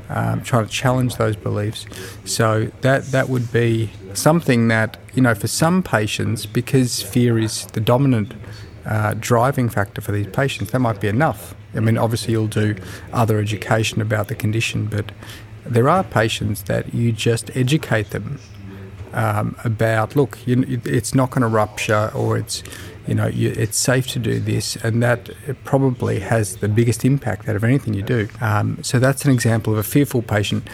um, 0.09 0.41
trying 0.41 0.65
to 0.65 0.71
challenge 0.71 1.15
those 1.17 1.35
beliefs. 1.35 1.85
So 2.25 2.71
that 2.81 3.05
that 3.07 3.29
would 3.29 3.51
be 3.51 3.91
something 4.13 4.67
that 4.69 4.97
you 5.13 5.21
know 5.21 5.35
for 5.35 5.47
some 5.47 5.83
patients, 5.83 6.45
because 6.45 7.01
fear 7.01 7.37
is 7.37 7.65
the 7.67 7.81
dominant 7.81 8.33
uh, 8.85 9.15
driving 9.19 9.69
factor 9.69 10.01
for 10.01 10.11
these 10.11 10.27
patients, 10.27 10.71
that 10.71 10.79
might 10.79 11.01
be 11.01 11.07
enough. 11.07 11.55
I 11.73 11.79
mean, 11.79 11.97
obviously 11.97 12.33
you'll 12.33 12.47
do 12.47 12.75
other 13.11 13.39
education 13.39 14.01
about 14.01 14.27
the 14.27 14.35
condition, 14.35 14.85
but 14.85 15.11
there 15.65 15.89
are 15.89 16.03
patients 16.03 16.63
that 16.63 16.93
you 16.93 17.11
just 17.11 17.55
educate 17.55 18.11
them 18.11 18.39
um, 19.13 19.55
about 19.63 20.15
look, 20.15 20.37
you, 20.45 20.79
it's 20.85 21.15
not 21.15 21.31
going 21.31 21.41
to 21.41 21.47
rupture 21.47 22.11
or 22.13 22.37
it's 22.37 22.63
you 23.07 23.15
know, 23.15 23.27
you, 23.27 23.51
it's 23.51 23.77
safe 23.77 24.07
to 24.07 24.19
do 24.19 24.39
this, 24.39 24.75
and 24.77 25.01
that 25.03 25.29
probably 25.63 26.19
has 26.19 26.57
the 26.57 26.67
biggest 26.67 27.05
impact 27.05 27.47
out 27.47 27.55
of 27.55 27.63
anything 27.63 27.93
you 27.93 28.01
do. 28.01 28.27
Um, 28.41 28.83
so 28.83 28.99
that's 28.99 29.25
an 29.25 29.31
example 29.31 29.73
of 29.73 29.79
a 29.79 29.83
fearful 29.83 30.21
patient. 30.21 30.67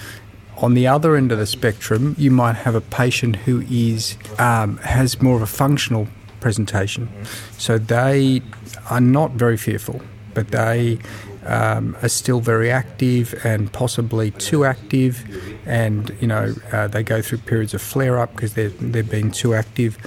On 0.58 0.74
the 0.74 0.88
other 0.88 1.16
end 1.16 1.32
of 1.32 1.40
the 1.40 1.46
spectrum, 1.46 2.16
you 2.18 2.32
might 2.32 2.56
have 2.58 2.76
a 2.76 2.82
patient 2.82 3.36
who 3.38 3.62
is 3.70 4.16
um, 4.38 4.78
has 4.78 5.22
more 5.22 5.36
of 5.36 5.42
a 5.42 5.48
functional 5.48 6.08
presentation. 6.40 7.10
So 7.58 7.78
they 7.78 8.42
are 8.90 9.02
not 9.02 9.32
very 9.32 9.58
fearful, 9.58 10.02
but 10.34 10.50
they 10.50 11.00
um, 11.46 11.98
are 12.02 12.10
still 12.10 12.40
very 12.40 12.70
active 12.70 13.34
and 13.44 13.72
possibly 13.72 14.32
too 14.32 14.66
active, 14.66 15.26
and 15.66 16.16
you 16.22 16.28
know 16.28 16.54
uh, 16.72 16.88
they 16.88 17.04
go 17.04 17.22
through 17.22 17.40
periods 17.40 17.74
of 17.74 17.82
flare 17.82 18.20
up 18.20 18.32
because 18.36 18.54
they're 18.54 18.70
they're 18.70 19.04
being 19.04 19.32
too 19.32 19.54
active, 19.54 19.98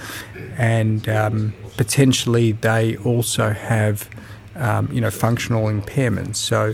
and 0.57 1.09
um, 1.09 1.53
potentially 1.77 2.53
they 2.53 2.97
also 2.97 3.51
have 3.51 4.09
um, 4.55 4.89
you 4.91 5.01
know 5.01 5.11
functional 5.11 5.65
impairments. 5.65 6.37
So 6.37 6.73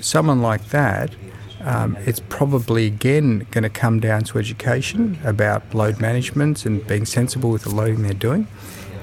someone 0.00 0.40
like 0.42 0.68
that. 0.70 1.14
Um, 1.62 1.98
it's 2.06 2.20
probably 2.20 2.86
again 2.86 3.46
going 3.50 3.64
to 3.64 3.68
come 3.68 4.00
down 4.00 4.24
to 4.24 4.38
education 4.38 5.18
about 5.24 5.74
load 5.74 6.00
management 6.00 6.64
and 6.64 6.86
being 6.86 7.04
sensible 7.04 7.50
with 7.50 7.64
the 7.64 7.68
loading 7.68 8.02
they're 8.02 8.14
doing. 8.14 8.46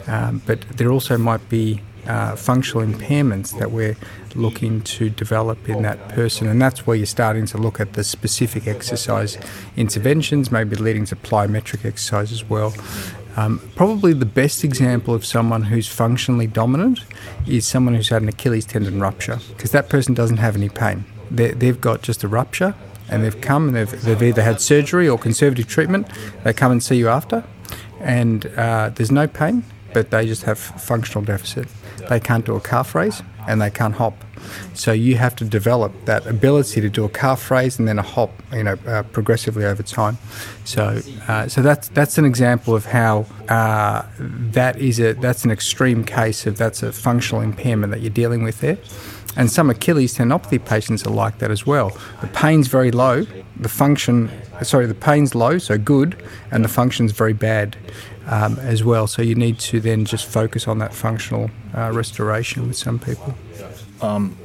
Um, 0.07 0.41
but 0.43 0.61
there 0.61 0.91
also 0.91 1.19
might 1.19 1.47
be 1.49 1.81
uh, 2.07 2.35
functional 2.35 2.85
impairments 2.87 3.57
that 3.59 3.71
we're 3.71 3.97
looking 4.35 4.81
to 4.81 5.09
develop 5.09 5.67
in 5.67 5.81
that 5.83 6.09
person. 6.09 6.47
And 6.47 6.61
that's 6.61 6.87
where 6.87 6.95
you're 6.95 7.05
starting 7.05 7.45
to 7.47 7.57
look 7.57 7.79
at 7.79 7.93
the 7.93 8.03
specific 8.03 8.67
exercise 8.67 9.37
interventions, 9.75 10.51
maybe 10.51 10.75
leading 10.75 11.05
to 11.05 11.15
plyometric 11.15 11.85
exercise 11.85 12.31
as 12.31 12.49
well. 12.49 12.73
Um, 13.38 13.62
probably 13.75 14.13
the 14.13 14.25
best 14.25 14.63
example 14.63 15.13
of 15.13 15.24
someone 15.24 15.63
who's 15.63 15.88
functionally 15.88 16.48
dominant 16.48 17.01
is 17.46 17.67
someone 17.67 17.94
who's 17.94 18.10
had 18.10 18.24
an 18.24 18.29
Achilles 18.29 18.65
tendon 18.65 19.00
rupture, 19.00 19.39
because 19.50 19.72
that 19.72 19.89
person 19.89 20.15
doesn't 20.15 20.38
have 20.38 20.56
any 20.56 20.70
pain. 20.70 21.06
they 21.29 21.51
they've 21.51 21.79
got 21.79 22.01
just 22.01 22.24
a 22.24 22.27
rupture, 22.27 22.74
and 23.10 23.24
they've 23.24 23.39
come 23.39 23.67
and 23.67 23.75
they've, 23.75 24.01
they've 24.01 24.24
either 24.24 24.41
had 24.41 24.60
surgery 24.60 25.08
or 25.08 25.20
conservative 25.20 25.67
treatment. 25.67 26.08
They 26.44 26.51
come 26.51 26.72
and 26.72 26.82
see 26.82 26.98
you 26.98 27.10
after, 27.10 27.44
and 28.00 28.48
uh, 28.58 28.89
there's 28.89 29.12
no 29.12 29.27
pain, 29.27 29.63
but 29.94 30.10
they 30.10 30.25
just 30.25 30.44
have 30.44 30.58
functional 30.58 31.24
deficit. 31.24 31.67
They 32.10 32.20
can't 32.20 32.46
do 32.46 32.56
a 32.56 32.62
calf 32.62 32.96
raise 32.96 33.22
and 33.47 33.61
they 33.61 33.69
can't 33.69 33.95
hop. 33.95 34.13
So 34.73 34.91
you 34.91 35.17
have 35.17 35.35
to 35.37 35.45
develop 35.45 35.91
that 36.05 36.25
ability 36.27 36.81
to 36.81 36.89
do 36.89 37.05
a 37.05 37.09
calf 37.09 37.49
raise 37.49 37.79
and 37.79 37.87
then 37.87 37.99
a 37.99 38.03
hop, 38.03 38.31
you 38.53 38.63
know, 38.63 38.77
uh, 38.85 39.03
progressively 39.03 39.65
over 39.65 39.83
time. 39.83 40.17
So, 40.63 41.01
uh, 41.27 41.47
so 41.47 41.61
that's 41.61 41.87
that's 41.89 42.17
an 42.17 42.25
example 42.25 42.75
of 42.75 42.85
how 42.85 43.25
uh, 43.49 44.03
that 44.19 44.77
is 44.77 44.99
a 44.99 45.13
that's 45.13 45.43
an 45.43 45.51
extreme 45.51 46.03
case 46.03 46.45
of 46.45 46.57
that's 46.57 46.83
a 46.83 46.91
functional 46.91 47.41
impairment 47.41 47.91
that 47.91 48.01
you're 48.01 48.09
dealing 48.09 48.43
with 48.43 48.61
there. 48.61 48.77
And 49.35 49.51
some 49.51 49.69
Achilles 49.69 50.15
tendinopathy 50.17 50.63
patients 50.63 51.05
are 51.05 51.11
like 51.11 51.37
that 51.39 51.51
as 51.51 51.65
well. 51.65 51.95
The 52.21 52.27
pain's 52.27 52.67
very 52.67 52.89
low, 52.89 53.25
the 53.55 53.69
function, 53.69 54.31
sorry, 54.63 54.87
the 54.87 54.95
pain's 54.95 55.35
low, 55.35 55.59
so 55.59 55.77
good, 55.77 56.15
and 56.49 56.65
the 56.65 56.69
function's 56.69 57.11
very 57.11 57.33
bad 57.33 57.77
um, 58.27 58.60
as 58.60 58.84
well. 58.84 59.07
So 59.07 59.22
you 59.22 59.36
need 59.36 59.60
to 59.60 59.79
then 59.79 60.05
just 60.05 60.25
focus 60.25 60.67
on 60.67 60.77
that 60.79 60.93
functional 60.93 61.50
uh, 61.75 61.91
restoration 61.93 62.67
with 62.67 62.77
some 62.77 63.00
people. 63.00 63.34
Um, 64.01 64.38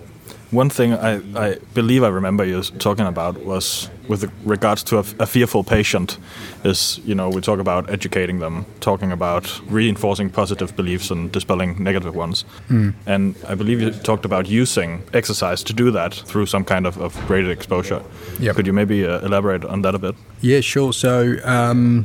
one 0.53 0.69
thing 0.69 0.93
I, 0.93 1.15
I, 1.35 1.59
believe 1.73 2.05
I 2.05 2.09
remember 2.09 2.45
you 2.45 2.63
talking 2.63 3.07
about 3.07 3.43
was 3.45 3.89
with 4.07 4.31
regards 4.45 4.83
to 4.85 4.99
a, 4.99 5.05
a, 5.19 5.27
fearful 5.27 5.65
patient 5.65 6.19
is 6.63 7.01
you 7.07 7.15
know 7.15 7.31
we 7.31 7.41
talk 7.41 7.59
about 7.59 7.89
educating 7.89 8.39
them 8.39 8.67
talking 8.81 9.13
about 9.13 9.61
reinforcing 9.71 10.29
positive 10.29 10.77
beliefs 10.77 11.11
and 11.11 11.33
dispelling 11.33 11.83
negative 11.83 12.15
ones 12.15 12.45
mm. 12.69 12.93
and 13.07 13.35
I 13.49 13.55
believe 13.55 13.81
you 13.81 13.93
talked 13.93 14.27
about 14.27 14.47
using 14.47 15.03
exercise 15.15 15.63
to 15.65 15.73
do 15.73 15.91
that 15.93 16.15
through 16.15 16.47
some 16.47 16.65
kind 16.65 16.87
of, 16.87 16.99
of 16.99 17.15
graded 17.27 17.51
exposure 17.51 18.03
yep. 18.39 18.55
could 18.55 18.67
you 18.67 18.75
maybe 18.75 19.07
uh, 19.07 19.21
elaborate 19.21 19.65
on 19.65 19.83
that 19.83 19.95
a 19.95 19.99
bit 19.99 20.15
yeah 20.43 20.61
sure 20.61 20.93
so 20.93 21.37
um 21.45 22.05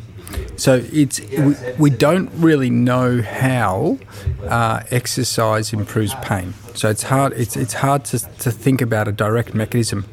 so 0.55 0.83
it's 0.91 1.19
we, 1.19 1.55
we 1.77 1.89
don't 1.89 2.29
really 2.33 2.69
know 2.69 3.21
how 3.21 3.97
uh, 4.43 4.83
exercise 4.91 5.73
improves 5.73 6.13
pain. 6.15 6.53
So 6.73 6.89
it's 6.89 7.03
hard 7.03 7.33
it's 7.33 7.55
it's 7.55 7.73
hard 7.73 8.05
to, 8.05 8.19
to 8.19 8.51
think 8.51 8.81
about 8.81 9.07
a 9.07 9.11
direct 9.11 9.53
mechanism 9.53 10.05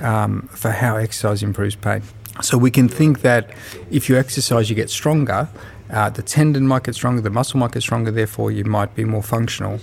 um, 0.00 0.48
for 0.52 0.70
how 0.70 0.96
exercise 0.96 1.42
improves 1.42 1.76
pain. 1.76 2.02
So 2.42 2.56
we 2.56 2.70
can 2.70 2.88
think 2.88 3.20
that 3.22 3.50
if 3.90 4.08
you 4.08 4.16
exercise, 4.16 4.70
you 4.70 4.76
get 4.76 4.90
stronger. 4.90 5.48
Uh, 5.90 6.08
the 6.08 6.22
tendon 6.22 6.66
might 6.66 6.84
get 6.84 6.94
stronger, 6.94 7.20
the 7.20 7.30
muscle 7.30 7.58
might 7.58 7.72
get 7.72 7.82
stronger. 7.82 8.10
Therefore, 8.10 8.52
you 8.52 8.64
might 8.64 8.94
be 8.94 9.04
more 9.04 9.22
functional. 9.22 9.80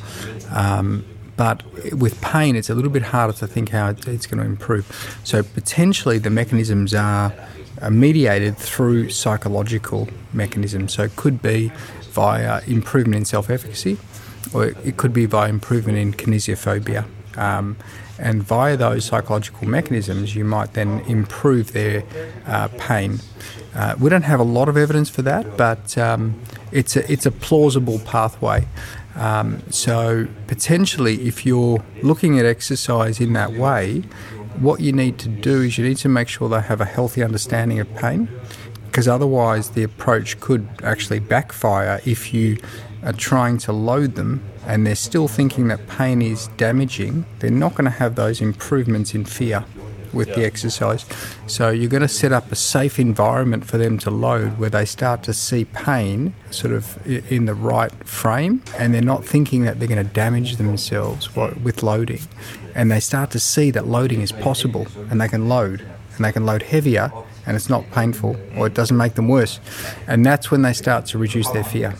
Um, 0.51 1.05
but 1.35 1.61
with 1.93 2.19
pain, 2.21 2.55
it's 2.55 2.69
a 2.69 2.73
little 2.73 2.89
bit 2.89 3.03
harder 3.03 3.33
to 3.33 3.47
think 3.47 3.69
how 3.69 3.89
it's 3.89 4.25
going 4.25 4.39
to 4.39 4.45
improve. 4.45 5.19
So 5.23 5.43
potentially, 5.43 6.17
the 6.17 6.31
mechanisms 6.31 6.95
are 6.95 7.33
are 7.81 7.91
mediated 7.91 8.57
through 8.57 9.09
psychological 9.09 10.07
mechanisms. 10.33 10.93
So 10.93 11.03
it 11.03 11.15
could 11.15 11.41
be 11.41 11.71
via 12.11 12.61
improvement 12.65 13.15
in 13.15 13.25
self 13.25 13.49
efficacy, 13.49 13.97
or 14.53 14.65
it 14.65 14.97
could 14.97 15.13
be 15.13 15.25
via 15.25 15.49
improvement 15.49 15.97
in 15.97 16.13
kinesiophobia. 16.13 17.05
Um, 17.37 17.77
and 18.19 18.41
via 18.41 18.75
those 18.75 19.05
psychological 19.05 19.67
mechanisms, 19.67 20.35
you 20.35 20.43
might 20.43 20.73
then 20.73 21.01
improve 21.01 21.73
their 21.73 22.03
uh, 22.47 22.67
pain. 22.79 23.19
Uh, 23.75 23.95
we 23.99 24.09
don't 24.09 24.23
have 24.23 24.39
a 24.39 24.43
lot 24.43 24.67
of 24.67 24.75
evidence 24.75 25.07
for 25.07 25.21
that, 25.21 25.55
but 25.55 25.95
um, 25.99 26.41
it's 26.71 26.95
a, 26.95 27.11
it's 27.11 27.27
a 27.27 27.31
plausible 27.31 27.99
pathway. 27.99 28.65
Um, 29.15 29.61
so 29.69 30.27
potentially, 30.47 31.27
if 31.27 31.45
you're 31.45 31.83
looking 32.01 32.39
at 32.39 32.45
exercise 32.45 33.19
in 33.19 33.33
that 33.33 33.53
way, 33.53 34.03
what 34.59 34.79
you 34.79 34.91
need 34.91 35.19
to 35.19 35.29
do 35.29 35.61
is 35.61 35.77
you 35.77 35.87
need 35.87 35.97
to 35.97 36.09
make 36.09 36.27
sure 36.27 36.49
they 36.49 36.61
have 36.61 36.81
a 36.81 36.85
healthy 36.85 37.23
understanding 37.23 37.79
of 37.79 37.93
pain, 37.95 38.29
because 38.85 39.07
otherwise 39.07 39.71
the 39.71 39.83
approach 39.83 40.39
could 40.39 40.67
actually 40.83 41.19
backfire 41.19 42.01
if 42.05 42.33
you 42.33 42.57
are 43.03 43.13
trying 43.13 43.57
to 43.59 43.71
load 43.71 44.15
them 44.15 44.43
and 44.65 44.85
they're 44.85 44.95
still 44.95 45.27
thinking 45.27 45.67
that 45.67 45.87
pain 45.87 46.21
is 46.21 46.47
damaging, 46.57 47.25
they're 47.39 47.51
not 47.51 47.75
going 47.75 47.85
to 47.85 47.91
have 47.91 48.15
those 48.15 48.41
improvements 48.41 49.13
in 49.13 49.23
fear 49.23 49.63
with 50.13 50.29
yeah. 50.29 50.35
the 50.35 50.45
exercise. 50.45 51.05
So 51.47 51.69
you're 51.69 51.89
going 51.89 52.01
to 52.01 52.07
set 52.07 52.31
up 52.31 52.51
a 52.51 52.55
safe 52.55 52.99
environment 52.99 53.65
for 53.65 53.77
them 53.77 53.97
to 53.99 54.11
load 54.11 54.57
where 54.57 54.69
they 54.69 54.85
start 54.85 55.23
to 55.23 55.33
see 55.33 55.65
pain 55.65 56.33
sort 56.51 56.73
of 56.73 57.05
in 57.31 57.45
the 57.45 57.53
right 57.53 57.91
frame 58.05 58.63
and 58.77 58.93
they're 58.93 59.01
not 59.01 59.25
thinking 59.25 59.63
that 59.63 59.79
they're 59.79 59.87
going 59.87 60.05
to 60.05 60.13
damage 60.13 60.57
themselves 60.57 61.35
with 61.35 61.83
loading. 61.83 62.21
And 62.75 62.91
they 62.91 62.99
start 62.99 63.31
to 63.31 63.39
see 63.39 63.71
that 63.71 63.87
loading 63.87 64.21
is 64.21 64.31
possible 64.31 64.87
and 65.09 65.19
they 65.19 65.27
can 65.27 65.49
load 65.49 65.81
and 66.15 66.25
they 66.25 66.31
can 66.31 66.45
load 66.45 66.63
heavier 66.63 67.11
and 67.45 67.55
it's 67.55 67.69
not 67.69 67.89
painful 67.91 68.35
or 68.55 68.67
it 68.67 68.73
doesn't 68.73 68.97
make 68.97 69.15
them 69.15 69.27
worse. 69.27 69.59
And 70.07 70.25
that's 70.25 70.51
when 70.51 70.61
they 70.61 70.73
start 70.73 71.05
to 71.07 71.17
reduce 71.17 71.49
their 71.49 71.63
fear 71.63 71.95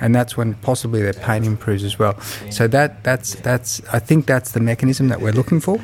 and 0.00 0.14
that's 0.14 0.36
when 0.36 0.54
possibly 0.54 1.02
their 1.02 1.12
pain 1.12 1.44
improves 1.44 1.84
as 1.84 1.98
well. 1.98 2.18
So 2.50 2.66
that 2.68 3.02
that's 3.04 3.34
that's 3.36 3.82
I 3.92 3.98
think 3.98 4.26
that's 4.26 4.52
the 4.52 4.60
mechanism 4.60 5.08
that 5.08 5.20
we're 5.20 5.32
looking 5.32 5.60
for. 5.60 5.78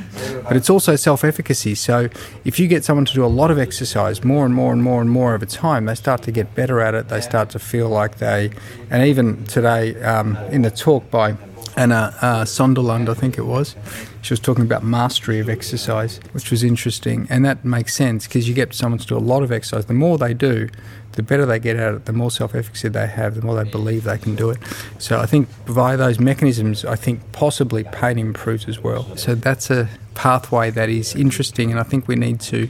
But 0.44 0.56
it's 0.56 0.70
also 0.70 0.96
self-efficacy. 0.96 1.74
So 1.74 2.08
if 2.44 2.58
you 2.58 2.68
get 2.68 2.84
someone 2.84 3.04
to 3.06 3.14
do 3.14 3.24
a 3.24 3.26
lot 3.26 3.50
of 3.50 3.58
exercise, 3.58 4.24
more 4.24 4.44
and 4.44 4.54
more 4.54 4.72
and 4.72 4.82
more 4.82 5.00
and 5.00 5.10
more 5.10 5.34
over 5.34 5.46
time, 5.46 5.86
they 5.86 5.94
start 5.94 6.22
to 6.22 6.32
get 6.32 6.54
better 6.54 6.80
at 6.80 6.94
it. 6.94 7.08
They 7.08 7.20
start 7.20 7.50
to 7.50 7.58
feel 7.58 7.88
like 7.88 8.18
they, 8.18 8.50
and 8.90 9.06
even 9.06 9.44
today 9.46 10.00
um, 10.02 10.36
in 10.50 10.62
the 10.62 10.70
talk 10.70 11.10
by 11.10 11.36
Anna 11.76 12.14
uh, 12.20 12.44
I 12.44 13.14
think 13.14 13.38
it 13.38 13.46
was. 13.46 13.76
She 14.20 14.32
was 14.32 14.40
talking 14.40 14.64
about 14.64 14.84
mastery 14.84 15.38
of 15.40 15.48
exercise, 15.48 16.20
which 16.32 16.50
was 16.50 16.62
interesting. 16.62 17.26
And 17.30 17.44
that 17.44 17.64
makes 17.64 17.94
sense 17.94 18.26
because 18.26 18.48
you 18.48 18.54
get 18.54 18.74
someone 18.74 18.98
to 18.98 19.06
do 19.06 19.16
a 19.16 19.18
lot 19.18 19.42
of 19.42 19.50
exercise. 19.50 19.86
The 19.86 19.94
more 19.94 20.18
they 20.18 20.34
do, 20.34 20.68
the 21.12 21.22
better 21.22 21.44
they 21.46 21.58
get 21.58 21.76
at 21.76 21.94
it, 21.94 22.04
the 22.06 22.12
more 22.12 22.30
self 22.30 22.54
efficacy 22.54 22.88
they 22.88 23.06
have, 23.06 23.34
the 23.34 23.42
more 23.42 23.62
they 23.62 23.70
believe 23.70 24.04
they 24.04 24.18
can 24.18 24.34
do 24.34 24.50
it. 24.50 24.58
So 24.98 25.18
I 25.20 25.26
think 25.26 25.48
via 25.66 25.96
those 25.96 26.18
mechanisms, 26.18 26.84
I 26.84 26.96
think 26.96 27.32
possibly 27.32 27.84
pain 27.84 28.18
improves 28.18 28.68
as 28.68 28.80
well. 28.80 29.16
So 29.16 29.34
that's 29.34 29.70
a 29.70 29.88
pathway 30.14 30.70
that 30.70 30.88
is 30.88 31.14
interesting, 31.14 31.70
and 31.70 31.78
I 31.78 31.82
think 31.82 32.08
we 32.08 32.16
need 32.16 32.40
to. 32.42 32.68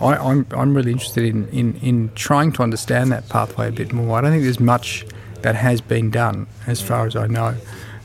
I, 0.00 0.14
am 0.16 0.26
I'm, 0.26 0.46
I'm 0.58 0.74
really 0.74 0.92
interested 0.92 1.24
in, 1.24 1.46
in, 1.48 1.74
in 1.82 2.10
trying 2.14 2.52
to 2.52 2.62
understand 2.62 3.12
that 3.12 3.28
pathway 3.28 3.68
a 3.68 3.72
bit 3.72 3.92
more. 3.92 4.16
I 4.16 4.22
don't 4.22 4.30
think 4.30 4.44
there's 4.44 4.58
much 4.58 5.04
that 5.42 5.56
has 5.56 5.80
been 5.80 6.10
done, 6.10 6.46
as 6.66 6.80
far 6.80 7.06
as 7.06 7.16
I 7.16 7.26
know. 7.26 7.54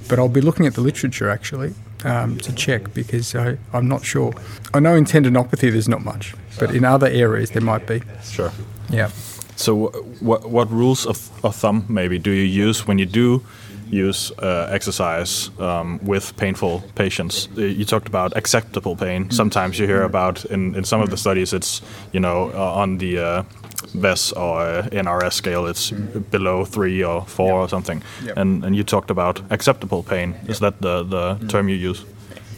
But 0.09 0.19
I'll 0.19 0.29
be 0.29 0.41
looking 0.41 0.65
at 0.65 0.73
the 0.73 0.81
literature 0.81 1.29
actually 1.29 1.73
um, 2.03 2.37
to 2.39 2.53
check 2.53 2.93
because 2.93 3.33
I, 3.33 3.57
I'm 3.73 3.87
not 3.87 4.05
sure. 4.05 4.33
I 4.73 4.79
know 4.79 4.95
in 4.95 5.05
tendinopathy 5.05 5.71
there's 5.71 5.89
not 5.89 6.03
much, 6.03 6.33
but 6.59 6.75
in 6.75 6.85
other 6.85 7.07
areas 7.07 7.51
there 7.51 7.61
might 7.61 7.87
be. 7.87 8.01
Sure. 8.23 8.51
Yeah. 8.89 9.09
So, 9.55 9.87
what 10.19 10.49
what 10.49 10.69
rules 10.71 11.05
of, 11.05 11.29
of 11.43 11.55
thumb 11.55 11.85
maybe 11.87 12.19
do 12.19 12.31
you 12.31 12.43
use 12.43 12.87
when 12.87 12.99
you 12.99 13.05
do 13.05 13.41
use 13.89 14.31
uh, 14.39 14.67
exercise 14.71 15.49
um, 15.59 15.99
with 16.03 16.35
painful 16.37 16.83
patients? 16.95 17.47
Uh, 17.57 17.61
you 17.61 17.85
talked 17.85 18.07
about 18.07 18.35
acceptable 18.35 18.95
pain. 18.95 19.25
Mm. 19.25 19.33
Sometimes 19.33 19.79
you 19.79 19.87
hear 19.87 20.01
mm. 20.01 20.05
about 20.05 20.45
in, 20.45 20.75
in 20.75 20.83
some 20.83 21.01
of 21.01 21.09
the 21.09 21.17
studies, 21.17 21.53
it's 21.53 21.81
you 22.11 22.19
know 22.19 22.51
uh, 22.53 22.81
on 22.81 22.97
the 22.97 23.17
uh, 23.17 23.43
VAS 23.93 24.33
or 24.33 24.83
NRS 24.91 25.33
scale, 25.33 25.67
it's 25.67 25.91
mm. 25.91 26.29
below 26.31 26.65
three 26.65 27.03
or 27.03 27.25
four 27.25 27.47
yep. 27.47 27.65
or 27.65 27.69
something. 27.69 28.03
Yep. 28.25 28.37
And 28.37 28.65
and 28.65 28.75
you 28.75 28.83
talked 28.83 29.11
about 29.11 29.41
acceptable 29.49 30.03
pain. 30.03 30.31
Yep. 30.31 30.49
Is 30.49 30.59
that 30.59 30.81
the 30.81 31.03
the 31.03 31.47
term 31.47 31.69
you 31.69 31.75
use? 31.75 32.05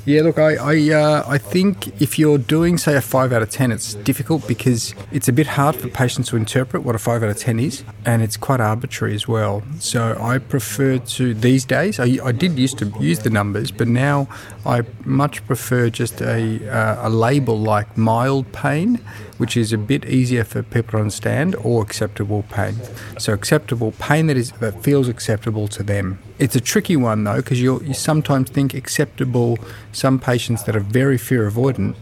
Yeah, 0.07 0.21
look, 0.21 0.39
I 0.39 0.55
I, 0.55 0.93
uh, 0.93 1.23
I 1.27 1.37
think 1.37 2.01
if 2.01 2.17
you're 2.17 2.37
doing 2.37 2.77
say 2.77 2.95
a 2.95 3.01
five 3.01 3.33
out 3.33 3.41
of 3.41 3.49
ten, 3.49 3.73
it's 3.73 3.93
difficult 3.93 4.47
because 4.47 4.95
it's 5.11 5.27
a 5.27 5.33
bit 5.33 5.47
hard 5.47 5.75
for 5.75 5.89
patients 5.89 6.29
to 6.29 6.37
interpret 6.37 6.83
what 6.83 6.95
a 6.95 6.97
five 6.97 7.23
out 7.23 7.29
of 7.29 7.35
ten 7.35 7.59
is, 7.59 7.83
and 8.05 8.21
it's 8.21 8.37
quite 8.37 8.61
arbitrary 8.61 9.15
as 9.15 9.27
well. 9.27 9.63
So 9.79 10.17
I 10.17 10.37
prefer 10.37 10.99
to 10.99 11.33
these 11.33 11.65
days. 11.65 11.99
I, 11.99 12.19
I 12.23 12.31
did 12.31 12.57
used 12.57 12.77
to 12.77 12.85
use 13.01 13.19
the 13.19 13.29
numbers, 13.29 13.69
but 13.69 13.89
now 13.89 14.29
I 14.65 14.83
much 15.03 15.45
prefer 15.45 15.89
just 15.89 16.21
a 16.21 16.65
uh, 16.71 17.09
a 17.09 17.09
label 17.09 17.59
like 17.59 17.97
mild 17.97 18.49
pain 18.53 19.01
which 19.37 19.55
is 19.55 19.73
a 19.73 19.77
bit 19.77 20.05
easier 20.05 20.43
for 20.43 20.63
people 20.63 20.91
to 20.91 20.97
understand, 20.97 21.55
or 21.63 21.81
acceptable 21.81 22.43
pain. 22.49 22.75
So 23.17 23.33
acceptable 23.33 23.91
pain 23.93 24.27
that 24.27 24.37
is 24.37 24.51
that 24.53 24.83
feels 24.83 25.07
acceptable 25.07 25.67
to 25.69 25.83
them. 25.83 26.19
It's 26.39 26.55
a 26.55 26.61
tricky 26.61 26.95
one 26.95 27.23
though, 27.23 27.37
because 27.37 27.61
you 27.61 27.81
you 27.83 27.93
sometimes 27.93 28.49
think 28.49 28.73
acceptable. 28.73 29.57
Some 29.91 30.19
patients 30.19 30.63
that 30.63 30.75
are 30.75 30.81
very 30.81 31.17
fear 31.17 31.49
avoidant 31.49 31.95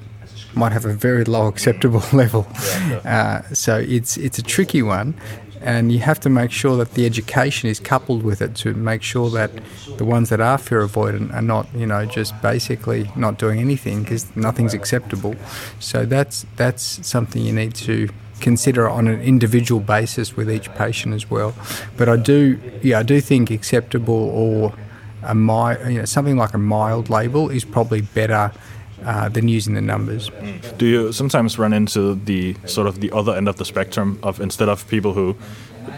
might 0.55 0.71
have 0.71 0.85
a 0.85 0.93
very 0.93 1.23
low 1.23 1.47
acceptable 1.47 2.03
level. 2.13 2.47
Uh, 3.03 3.41
so 3.53 3.77
it's 3.77 4.17
it's 4.17 4.39
a 4.39 4.43
tricky 4.43 4.81
one, 4.81 5.13
and 5.65 5.91
you 5.91 5.97
have 5.97 6.19
to 6.19 6.29
make 6.29 6.51
sure 6.51 6.77
that 6.77 6.93
the 6.93 7.07
education 7.07 7.67
is 7.67 7.79
coupled 7.79 8.21
with 8.21 8.39
it 8.39 8.55
to 8.57 8.75
make 8.75 9.01
sure 9.01 9.31
that 9.31 9.49
the 9.97 10.05
ones 10.05 10.29
that 10.29 10.39
are 10.39 10.59
fear 10.59 10.85
avoidant 10.87 11.33
are 11.33 11.41
not, 11.41 11.67
you 11.73 11.87
know, 11.87 12.05
just 12.05 12.39
basically 12.39 13.09
not 13.15 13.39
doing 13.39 13.59
anything 13.59 14.03
because 14.03 14.33
nothing's 14.35 14.75
acceptable. 14.75 15.35
So 15.79 16.05
that's 16.05 16.45
that's 16.55 17.05
something 17.05 17.41
you 17.41 17.51
need 17.51 17.73
to 17.75 18.09
consider 18.39 18.87
on 18.87 19.07
an 19.07 19.19
individual 19.21 19.81
basis 19.81 20.37
with 20.37 20.51
each 20.51 20.71
patient 20.75 21.15
as 21.15 21.31
well. 21.31 21.55
But 21.97 22.09
I 22.09 22.17
do, 22.17 22.59
yeah, 22.83 22.99
I 22.99 23.03
do 23.03 23.19
think 23.19 23.49
acceptable 23.49 24.13
or 24.13 24.73
a 25.23 25.33
mild, 25.33 25.79
you 25.91 25.97
know, 25.97 26.05
something 26.05 26.37
like 26.37 26.53
a 26.53 26.59
mild 26.59 27.09
label 27.09 27.49
is 27.49 27.65
probably 27.65 28.01
better 28.01 28.51
uh, 29.03 29.29
than 29.29 29.47
using 29.47 29.73
the 29.73 29.81
numbers. 29.81 30.31
Do 30.77 30.85
you 30.85 31.11
sometimes 31.11 31.59
run 31.59 31.73
into 31.73 32.15
the 32.15 32.55
sort 32.65 32.87
of 32.87 32.99
the 32.99 33.11
other 33.11 33.35
end 33.35 33.47
of 33.47 33.55
the 33.57 33.65
spectrum 33.65 34.19
of 34.23 34.39
instead 34.39 34.69
of 34.69 34.87
people 34.87 35.13
who 35.13 35.35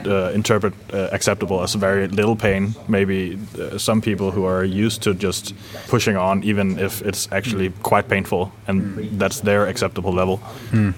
uh, 0.05 0.31
interpret 0.33 0.73
uh, 0.93 1.09
acceptable 1.11 1.61
as 1.61 1.73
very 1.75 2.07
little 2.07 2.35
pain, 2.35 2.75
maybe 2.87 3.37
uh, 3.59 3.77
some 3.77 4.01
people 4.01 4.31
who 4.31 4.45
are 4.45 4.63
used 4.63 5.01
to 5.03 5.13
just 5.13 5.53
pushing 5.87 6.17
on 6.17 6.43
even 6.43 6.77
if 6.79 7.01
it's 7.01 7.27
actually 7.31 7.71
quite 7.83 8.07
painful 8.09 8.51
and 8.67 9.19
that's 9.19 9.41
their 9.41 9.67
acceptable 9.67 10.13
level. 10.13 10.39
Mm. 10.71 10.93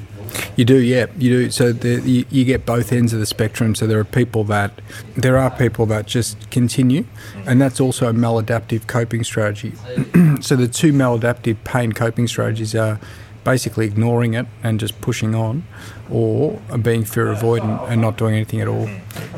You 0.55 0.65
do, 0.65 0.77
yeah, 0.77 1.05
you 1.17 1.29
do. 1.29 1.51
So 1.51 1.71
the, 1.71 2.01
you, 2.01 2.25
you, 2.29 2.45
get 2.45 2.65
both 2.65 2.91
ends 2.91 3.13
of 3.13 3.19
the 3.19 3.25
spectrum. 3.25 3.75
So 3.75 3.87
there 3.87 3.99
are 3.99 4.03
people 4.03 4.43
that 4.45 4.81
there 5.15 5.37
are 5.37 5.49
people 5.49 5.85
that 5.87 6.05
just 6.05 6.49
continue, 6.51 7.05
and 7.45 7.61
that's 7.61 7.79
also 7.79 8.09
a 8.09 8.13
maladaptive 8.13 8.87
coping 8.87 9.23
strategy. 9.23 9.73
so 10.41 10.55
the 10.55 10.67
two 10.67 10.91
maladaptive 10.91 11.63
pain 11.63 11.93
coping 11.93 12.27
strategies 12.27 12.75
are 12.75 12.99
basically 13.43 13.85
ignoring 13.85 14.33
it 14.33 14.45
and 14.61 14.79
just 14.79 14.99
pushing 15.01 15.33
on, 15.33 15.63
or 16.09 16.59
being 16.81 17.05
fear 17.05 17.27
avoidant 17.27 17.89
and 17.89 18.01
not 18.01 18.17
doing 18.17 18.35
anything 18.35 18.61
at 18.61 18.67
all. 18.67 18.89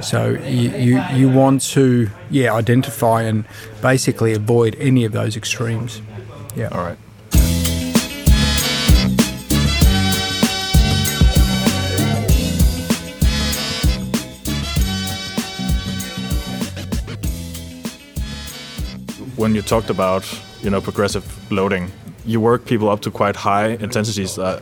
So 0.01 0.31
you, 0.31 0.71
you, 0.71 1.03
you 1.13 1.29
want 1.29 1.61
to 1.73 2.09
yeah 2.29 2.53
identify 2.53 3.21
and 3.21 3.45
basically 3.81 4.33
avoid 4.33 4.75
any 4.79 5.05
of 5.05 5.11
those 5.11 5.37
extremes. 5.37 6.01
Yeah. 6.55 6.69
All 6.69 6.83
right. 6.83 6.97
When 19.35 19.55
you 19.55 19.61
talked 19.61 19.89
about 19.89 20.25
you 20.61 20.69
know 20.69 20.81
progressive 20.81 21.25
loading, 21.51 21.91
you 22.25 22.39
work 22.39 22.65
people 22.65 22.89
up 22.89 23.01
to 23.01 23.11
quite 23.11 23.35
high 23.35 23.69
intensities. 23.79 24.37
Uh, 24.37 24.59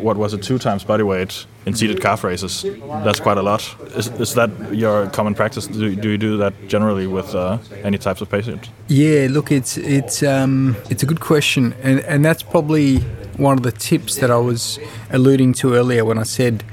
what 0.00 0.16
was 0.16 0.34
it? 0.34 0.42
Two 0.42 0.58
times 0.58 0.82
body 0.84 1.04
weight 1.04 1.46
in 1.64 1.74
seated 1.74 2.00
calf 2.00 2.24
raises. 2.24 2.62
That's 3.04 3.20
quite 3.20 3.38
a 3.38 3.42
lot. 3.42 3.62
Is, 3.96 4.08
is 4.20 4.34
that 4.34 4.50
your 4.74 5.08
common 5.10 5.34
practice? 5.34 5.66
Do, 5.68 5.94
do 5.94 6.10
you 6.10 6.18
do 6.18 6.36
that 6.38 6.54
generally 6.68 7.06
with 7.06 7.34
uh, 7.34 7.58
any 7.84 7.98
types 7.98 8.20
of 8.20 8.28
patients? 8.28 8.68
Yeah, 8.88 9.28
look, 9.30 9.52
it's 9.52 9.76
it's 9.76 10.22
um, 10.22 10.76
it's 10.90 11.02
a 11.02 11.06
good 11.06 11.20
question, 11.20 11.74
and 11.82 12.00
and 12.00 12.24
that's 12.24 12.42
probably 12.42 12.98
one 13.36 13.58
of 13.58 13.62
the 13.62 13.72
tips 13.72 14.16
that 14.16 14.30
I 14.30 14.38
was 14.38 14.78
alluding 15.10 15.52
to 15.54 15.74
earlier 15.74 16.04
when 16.04 16.18
I 16.18 16.22
said, 16.22 16.64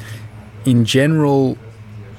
in 0.65 0.85
general, 0.85 1.57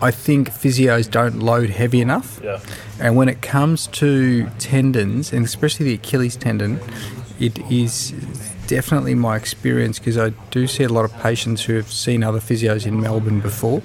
I 0.02 0.10
think 0.10 0.50
physios 0.50 1.10
don't 1.10 1.40
load 1.40 1.70
heavy 1.70 2.00
enough. 2.00 2.40
Yeah. 2.42 2.60
And 3.00 3.16
when 3.16 3.28
it 3.28 3.42
comes 3.42 3.87
to 3.88 4.48
tendons, 4.59 5.33
and 5.33 5.44
especially 5.44 5.87
the 5.87 5.94
Achilles 5.94 6.37
tendon, 6.37 6.80
it 7.40 7.59
is 7.70 8.12
definitely 8.66 9.14
my 9.14 9.37
experience 9.37 9.98
because 9.98 10.16
I 10.16 10.30
do 10.50 10.66
see 10.66 10.85
a 10.85 10.88
lot 10.88 11.04
of 11.04 11.12
patients 11.18 11.64
who 11.64 11.74
have 11.74 11.90
seen 11.90 12.22
other 12.22 12.40
physios 12.40 12.87
in 12.87 13.00
Melbourne 13.00 13.40
before, 13.40 13.83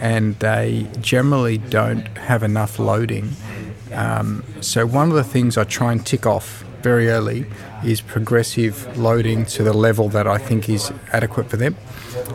and 0.00 0.38
they 0.38 0.86
generally 1.00 1.58
don't 1.58 2.06
have 2.18 2.42
enough 2.42 2.78
loading. 2.78 3.32
Um, 3.92 4.44
so, 4.60 4.86
one 4.86 5.08
of 5.08 5.14
the 5.14 5.24
things 5.24 5.58
I 5.58 5.64
try 5.64 5.92
and 5.92 6.04
tick 6.06 6.26
off 6.26 6.64
very 6.82 7.08
early 7.08 7.46
is 7.84 8.00
progressive 8.00 8.96
loading 8.98 9.44
to 9.46 9.62
the 9.62 9.72
level 9.72 10.08
that 10.10 10.26
I 10.26 10.38
think 10.38 10.68
is 10.68 10.92
adequate 11.12 11.48
for 11.48 11.56
them. 11.56 11.76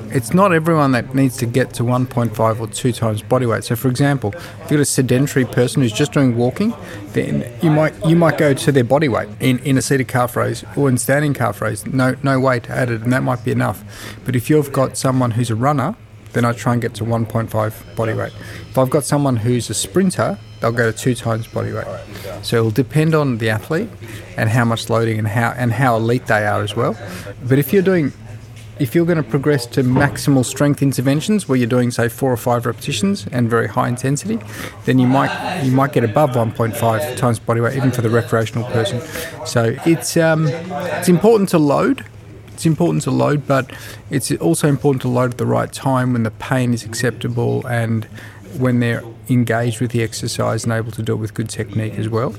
It's 0.10 0.34
not 0.34 0.54
everyone 0.54 0.92
that 0.94 1.14
needs 1.14 1.38
to 1.38 1.46
get 1.46 1.74
to 1.74 1.84
1.5 1.84 2.60
or 2.60 2.68
2 2.68 2.92
times 2.92 3.22
body 3.22 3.46
weight. 3.46 3.64
So, 3.64 3.76
for 3.76 3.90
example, 3.90 4.34
if 4.34 4.62
you've 4.62 4.70
got 4.72 4.80
a 4.80 4.86
sedentary 4.86 5.46
person 5.46 5.82
who's 5.82 5.92
just 5.92 6.14
doing 6.14 6.38
walking, 6.38 6.74
then 7.14 7.52
you 7.62 7.70
might 7.70 7.94
you 8.06 8.16
might 8.16 8.38
go 8.38 8.54
to 8.54 8.72
their 8.72 8.84
body 8.84 9.10
weight 9.10 9.30
in, 9.40 9.60
in 9.60 9.78
a 9.78 9.82
seated 9.82 10.08
calf 10.08 10.36
raise 10.36 10.64
or 10.76 10.90
in 10.90 10.98
standing 10.98 11.34
calf 11.34 11.62
raise, 11.62 11.86
no 11.86 12.16
no 12.24 12.40
weight 12.40 12.70
added, 12.70 13.04
and 13.04 13.12
that 13.12 13.24
might 13.24 13.44
be 13.44 13.52
enough. 13.52 13.84
But 14.26 14.36
if 14.36 14.50
you've 14.50 14.72
got 14.72 14.98
someone 14.98 15.32
who's 15.32 15.50
a 15.50 15.56
runner 15.56 15.96
then 16.36 16.44
I 16.44 16.52
try 16.52 16.74
and 16.74 16.82
get 16.82 16.94
to 16.96 17.06
1.5 17.06 17.96
body 17.96 18.14
weight. 18.14 18.34
If 18.70 18.78
I've 18.78 18.90
got 18.90 19.06
someone 19.06 19.38
who's 19.38 19.70
a 19.70 19.74
sprinter, 19.74 20.38
they'll 20.60 20.72
go 20.72 20.92
to 20.92 20.98
two 20.98 21.16
times 21.16 21.48
body 21.48 21.72
weight. 21.72 21.86
So 22.42 22.58
it 22.58 22.62
will 22.62 22.72
depend 22.72 23.16
on 23.16 23.38
the 23.38 23.50
athlete 23.50 23.90
and 24.38 24.50
how 24.50 24.66
much 24.66 24.90
loading 24.90 25.20
and 25.20 25.28
how 25.28 25.52
and 25.52 25.72
how 25.72 25.96
elite 25.98 26.28
they 26.28 26.46
are 26.46 26.62
as 26.62 26.76
well. 26.76 26.98
But 27.44 27.60
if 27.60 27.74
you're 27.74 27.84
doing 27.84 28.14
if 28.78 28.94
you're 28.94 29.06
going 29.06 29.18
to 29.18 29.24
progress 29.24 29.66
to 29.66 29.84
maximal 29.84 30.44
strength 30.44 30.82
interventions 30.82 31.48
where 31.48 31.58
you're 31.58 31.68
doing 31.68 31.92
say 31.92 32.10
four 32.10 32.32
or 32.32 32.38
five 32.38 32.66
repetitions 32.66 33.26
and 33.32 33.50
very 33.50 33.68
high 33.68 33.88
intensity 33.88 34.38
then 34.84 35.00
you 35.00 35.08
might 35.08 35.64
you 35.64 35.72
might 35.72 35.94
get 35.94 36.04
above 36.04 36.32
1.5 36.32 37.16
times 37.16 37.40
body 37.40 37.62
weight 37.62 37.76
even 37.78 37.92
for 37.92 38.02
the 38.02 38.10
recreational 38.10 38.66
person 38.72 39.00
so 39.46 39.76
it's 39.86 40.18
um, 40.18 40.48
it's 40.48 41.08
important 41.08 41.50
to 41.50 41.58
load 41.58 42.06
it's 42.54 42.66
important 42.66 43.04
to 43.04 43.12
load 43.12 43.48
but 43.48 43.72
it's 44.10 44.32
also 44.34 44.68
important 44.68 45.02
to 45.02 45.08
load 45.08 45.32
at 45.32 45.38
the 45.38 45.46
right 45.46 45.72
time 45.72 46.14
when 46.14 46.24
the 46.24 46.32
pain 46.32 46.74
is 46.74 46.84
acceptable 46.84 47.66
and 47.68 48.06
when 48.58 48.80
they're 48.80 49.04
engaged 49.30 49.82
with 49.82 49.92
the 49.92 50.02
exercise 50.02 50.64
and 50.64 50.74
able 50.74 50.92
to 50.92 51.02
do 51.02 51.14
it 51.14 51.18
with 51.18 51.34
good 51.34 51.50
technique 51.50 51.96
as 51.96 52.10
well 52.10 52.36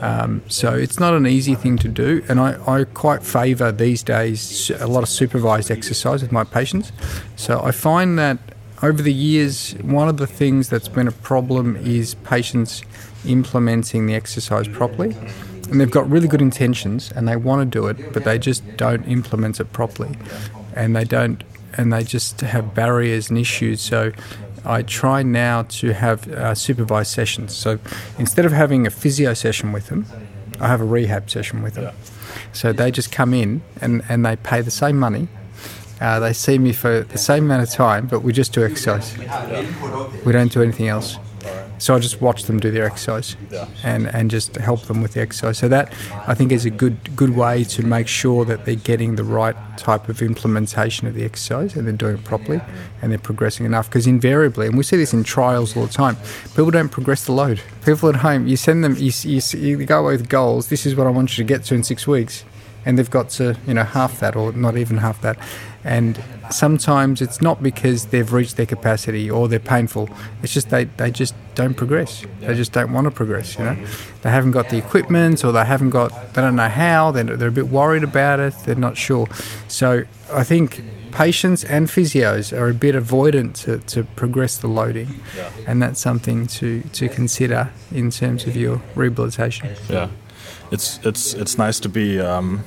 um, 0.00 0.42
so 0.48 0.74
it's 0.74 1.00
not 1.00 1.14
an 1.14 1.26
easy 1.26 1.54
thing 1.54 1.78
to 1.78 1.88
do, 1.88 2.22
and 2.28 2.38
I, 2.38 2.58
I 2.66 2.84
quite 2.84 3.22
favour 3.22 3.72
these 3.72 4.02
days 4.02 4.70
a 4.78 4.86
lot 4.86 5.02
of 5.02 5.08
supervised 5.08 5.70
exercise 5.70 6.22
with 6.22 6.32
my 6.32 6.44
patients. 6.44 6.92
So 7.36 7.62
I 7.62 7.70
find 7.70 8.18
that 8.18 8.38
over 8.82 9.00
the 9.00 9.12
years, 9.12 9.72
one 9.82 10.08
of 10.08 10.18
the 10.18 10.26
things 10.26 10.68
that's 10.68 10.88
been 10.88 11.08
a 11.08 11.12
problem 11.12 11.76
is 11.76 12.14
patients 12.14 12.82
implementing 13.26 14.06
the 14.06 14.14
exercise 14.14 14.68
properly. 14.68 15.16
And 15.70 15.80
they've 15.80 15.90
got 15.90 16.08
really 16.08 16.28
good 16.28 16.42
intentions 16.42 17.10
and 17.10 17.26
they 17.26 17.36
want 17.36 17.60
to 17.60 17.78
do 17.78 17.86
it, 17.88 18.12
but 18.12 18.24
they 18.24 18.38
just 18.38 18.76
don't 18.76 19.04
implement 19.08 19.58
it 19.58 19.72
properly. 19.72 20.16
And 20.74 20.94
they 20.94 21.04
don't, 21.04 21.42
and 21.72 21.92
they 21.92 22.04
just 22.04 22.42
have 22.42 22.74
barriers 22.74 23.30
and 23.30 23.38
issues. 23.38 23.80
So 23.80 24.12
I 24.66 24.82
try 24.82 25.22
now 25.22 25.62
to 25.62 25.92
have 25.92 26.28
uh, 26.28 26.54
supervised 26.54 27.12
sessions. 27.12 27.54
So 27.54 27.78
instead 28.18 28.44
of 28.44 28.52
having 28.52 28.86
a 28.86 28.90
physio 28.90 29.32
session 29.34 29.72
with 29.72 29.86
them, 29.86 30.06
I 30.60 30.66
have 30.66 30.80
a 30.80 30.84
rehab 30.84 31.30
session 31.30 31.62
with 31.62 31.74
them. 31.74 31.84
Yeah. 31.84 31.92
So 32.52 32.72
they 32.72 32.90
just 32.90 33.12
come 33.12 33.32
in 33.32 33.62
and, 33.80 34.02
and 34.08 34.24
they 34.26 34.36
pay 34.36 34.62
the 34.62 34.70
same 34.70 34.98
money. 34.98 35.28
Uh, 36.00 36.20
they 36.20 36.32
see 36.32 36.58
me 36.58 36.72
for 36.72 37.00
the 37.02 37.18
same 37.18 37.44
amount 37.44 37.62
of 37.62 37.70
time, 37.70 38.06
but 38.06 38.20
we 38.20 38.32
just 38.32 38.52
do 38.52 38.64
exercise. 38.64 39.16
We 40.24 40.32
don't 40.32 40.52
do 40.52 40.62
anything 40.62 40.88
else. 40.88 41.16
So 41.78 41.94
I 41.94 41.98
just 41.98 42.20
watch 42.20 42.44
them 42.44 42.58
do 42.58 42.70
their 42.70 42.84
exercise 42.84 43.36
and, 43.84 44.06
and 44.08 44.30
just 44.30 44.56
help 44.56 44.82
them 44.82 45.02
with 45.02 45.12
the 45.12 45.20
exercise. 45.20 45.58
So 45.58 45.68
that 45.68 45.92
I 46.26 46.34
think 46.34 46.52
is 46.52 46.64
a 46.64 46.70
good 46.70 47.14
good 47.16 47.36
way 47.36 47.64
to 47.64 47.82
make 47.82 48.08
sure 48.08 48.44
that 48.44 48.64
they're 48.64 48.74
getting 48.74 49.16
the 49.16 49.24
right 49.24 49.56
type 49.76 50.08
of 50.08 50.22
implementation 50.22 51.06
of 51.06 51.14
the 51.14 51.24
exercise 51.24 51.76
and 51.76 51.86
they're 51.86 51.94
doing 51.94 52.14
it 52.14 52.24
properly 52.24 52.60
and 53.02 53.12
they're 53.12 53.18
progressing 53.18 53.66
enough. 53.66 53.88
Because 53.88 54.06
invariably, 54.06 54.66
and 54.66 54.76
we 54.76 54.82
see 54.82 54.96
this 54.96 55.12
in 55.12 55.24
trials 55.24 55.76
all 55.76 55.86
the 55.86 55.92
time, 55.92 56.16
people 56.50 56.70
don't 56.70 56.88
progress 56.88 57.24
the 57.24 57.32
load. 57.32 57.60
People 57.84 58.08
at 58.08 58.16
home, 58.16 58.46
you 58.46 58.56
send 58.56 58.82
them, 58.82 58.96
you, 58.96 59.12
you, 59.22 59.40
you 59.58 59.84
go 59.84 60.00
away 60.00 60.16
with 60.16 60.28
goals. 60.28 60.68
This 60.68 60.86
is 60.86 60.96
what 60.96 61.06
I 61.06 61.10
want 61.10 61.36
you 61.36 61.44
to 61.44 61.48
get 61.48 61.64
to 61.64 61.74
in 61.74 61.84
six 61.84 62.06
weeks, 62.06 62.44
and 62.84 62.98
they've 62.98 63.10
got 63.10 63.30
to 63.30 63.56
you 63.66 63.74
know 63.74 63.84
half 63.84 64.20
that 64.20 64.34
or 64.36 64.52
not 64.52 64.76
even 64.76 64.98
half 64.98 65.20
that 65.22 65.38
and 65.86 66.20
sometimes 66.50 67.22
it's 67.22 67.40
not 67.40 67.62
because 67.62 68.06
they've 68.06 68.32
reached 68.32 68.56
their 68.56 68.66
capacity 68.66 69.30
or 69.30 69.46
they're 69.46 69.60
painful. 69.60 70.10
It's 70.42 70.52
just 70.52 70.68
they, 70.70 70.84
they 70.84 71.12
just 71.12 71.32
don't 71.54 71.74
progress. 71.74 72.24
They 72.40 72.54
just 72.54 72.72
don't 72.72 72.92
want 72.92 73.04
to 73.04 73.12
progress. 73.12 73.56
You 73.56 73.64
know, 73.66 73.86
they 74.22 74.30
haven't 74.30 74.50
got 74.50 74.68
the 74.68 74.78
equipment 74.78 75.44
or 75.44 75.52
they 75.52 75.64
haven't 75.64 75.90
got 75.90 76.10
they 76.34 76.42
don't 76.42 76.56
know 76.56 76.68
how. 76.68 77.12
They're, 77.12 77.36
they're 77.36 77.48
a 77.48 77.52
bit 77.52 77.68
worried 77.68 78.02
about 78.02 78.40
it. 78.40 78.54
They're 78.64 78.74
not 78.74 78.96
sure. 78.96 79.28
So 79.68 80.02
I 80.32 80.42
think 80.42 80.82
patients 81.12 81.62
and 81.64 81.86
physios 81.86 82.52
are 82.52 82.68
a 82.68 82.74
bit 82.74 82.96
avoidant 82.96 83.54
to, 83.64 83.78
to 83.78 84.02
progress 84.16 84.58
the 84.58 84.66
loading, 84.66 85.20
and 85.68 85.80
that's 85.80 86.00
something 86.00 86.48
to, 86.48 86.82
to 86.82 87.08
consider 87.08 87.70
in 87.92 88.10
terms 88.10 88.44
of 88.44 88.56
your 88.56 88.82
rehabilitation. 88.96 89.70
Yeah, 89.88 90.08
it's 90.72 90.98
it's 91.04 91.32
it's 91.34 91.56
nice 91.56 91.78
to 91.80 91.88
be. 91.88 92.20
Um 92.20 92.64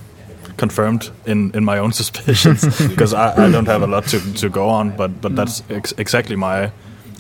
confirmed 0.60 1.10
in, 1.26 1.52
in 1.56 1.64
my 1.64 1.80
own 1.80 1.92
suspicions 2.02 2.62
because 2.88 3.14
I, 3.14 3.46
I, 3.46 3.52
don't 3.52 3.68
have 3.68 3.82
a 3.82 3.88
lot 3.88 4.06
to, 4.08 4.20
to 4.34 4.50
go 4.50 4.70
on 4.70 4.96
but 4.96 5.22
but 5.22 5.36
that's 5.36 5.64
ex 5.70 5.94
exactly 5.98 6.36
my 6.36 6.72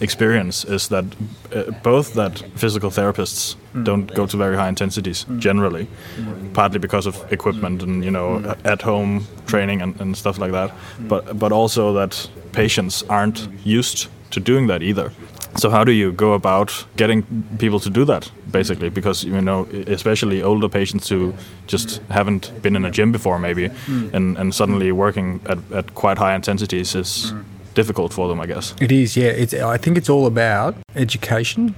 experience 0.02 0.65
is 0.65 0.88
that 0.88 1.06
uh, 1.56 1.71
both 1.84 2.13
that 2.13 2.39
physical 2.56 2.89
therapists 2.89 3.56
mm. 3.73 3.84
don't 3.84 4.13
go 4.15 4.25
to 4.25 4.38
very 4.38 4.56
high 4.56 4.69
intensities 4.69 5.25
mm. 5.25 5.39
generally 5.39 5.88
mm. 6.17 6.54
partly 6.54 6.80
because 6.80 7.08
of 7.08 7.15
equipment 7.32 7.84
and 7.84 8.04
you 8.04 8.12
know 8.12 8.39
mm. 8.39 8.65
at 8.65 8.82
home 8.82 9.25
training 9.45 9.82
and, 9.82 10.02
and 10.02 10.15
stuff 10.15 10.38
like 10.38 10.52
that 10.52 10.69
mm. 10.69 11.08
but 11.08 11.39
but 11.39 11.52
also 11.52 11.93
that 11.93 12.30
patients 12.52 13.04
aren't 13.10 13.47
used 13.65 14.08
to 14.32 14.39
doing 14.39 14.67
that 14.67 14.82
either 14.82 15.12
so 15.60 15.69
how 15.69 15.84
do 15.84 15.91
you 15.91 16.12
go 16.12 16.34
about 16.34 16.86
getting 16.95 17.24
people 17.58 17.80
to 17.80 17.89
do 17.89 18.06
that, 18.06 18.32
basically? 18.52 18.89
Because 18.89 19.24
you 19.24 19.41
know, 19.41 19.67
especially 19.88 20.41
older 20.41 20.69
patients 20.69 21.10
who 21.10 21.34
just 21.67 22.02
haven't 22.10 22.52
been 22.62 22.76
in 22.76 22.86
a 22.86 22.91
gym 22.91 23.12
before, 23.12 23.39
maybe, 23.39 23.69
mm. 23.69 24.13
and 24.13 24.38
and 24.38 24.54
suddenly 24.54 24.91
working 24.91 25.39
at, 25.45 25.58
at 25.72 25.95
quite 25.95 26.17
high 26.17 26.36
intensities 26.36 26.95
is 26.95 27.32
mm. 27.32 27.43
difficult 27.74 28.13
for 28.13 28.28
them, 28.28 28.39
I 28.39 28.45
guess. 28.45 28.76
It 28.82 28.91
is, 28.91 29.15
yeah. 29.15 29.32
It's 29.32 29.54
I 29.54 29.78
think 29.78 29.98
it's 29.98 30.10
all 30.10 30.26
about 30.26 30.76
education 30.95 31.76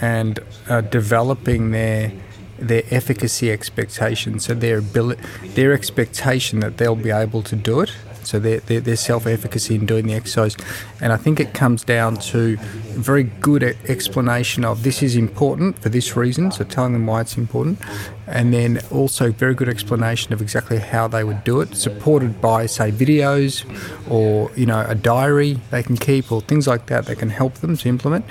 and 0.00 0.38
uh, 0.68 0.80
developing 0.80 1.72
their 1.72 2.12
their 2.58 2.82
efficacy 2.90 3.50
expectations, 3.50 4.44
so 4.44 4.54
their 4.54 4.78
ability, 4.78 5.22
their 5.54 5.72
expectation 5.72 6.60
that 6.60 6.76
they'll 6.76 7.02
be 7.02 7.10
able 7.10 7.42
to 7.42 7.56
do 7.56 7.80
it 7.80 7.90
so 8.30 8.38
their, 8.38 8.60
their, 8.60 8.80
their 8.80 8.96
self 8.96 9.26
efficacy 9.26 9.74
in 9.74 9.86
doing 9.86 10.06
the 10.06 10.14
exercise. 10.14 10.56
And 11.00 11.12
I 11.12 11.16
think 11.16 11.40
it 11.40 11.52
comes 11.52 11.82
down 11.84 12.16
to 12.16 12.56
a 12.60 12.98
very 12.98 13.24
good 13.24 13.62
explanation 13.88 14.64
of 14.64 14.84
this 14.84 15.02
is 15.02 15.16
important 15.16 15.78
for 15.80 15.88
this 15.88 16.16
reason, 16.16 16.52
so 16.52 16.64
telling 16.64 16.92
them 16.92 17.06
why 17.06 17.22
it's 17.22 17.36
important, 17.36 17.80
and 18.26 18.54
then 18.54 18.80
also 18.92 19.32
very 19.32 19.54
good 19.54 19.68
explanation 19.68 20.32
of 20.32 20.40
exactly 20.40 20.78
how 20.78 21.08
they 21.08 21.24
would 21.24 21.42
do 21.42 21.60
it, 21.60 21.74
supported 21.74 22.40
by, 22.40 22.66
say, 22.66 22.92
videos 22.92 23.64
or, 24.08 24.50
you 24.54 24.66
know, 24.66 24.84
a 24.88 24.94
diary 24.94 25.58
they 25.70 25.82
can 25.82 25.96
keep 25.96 26.30
or 26.30 26.40
things 26.40 26.68
like 26.68 26.86
that 26.86 27.06
that 27.06 27.18
can 27.18 27.30
help 27.30 27.54
them 27.54 27.76
to 27.76 27.88
implement. 27.88 28.24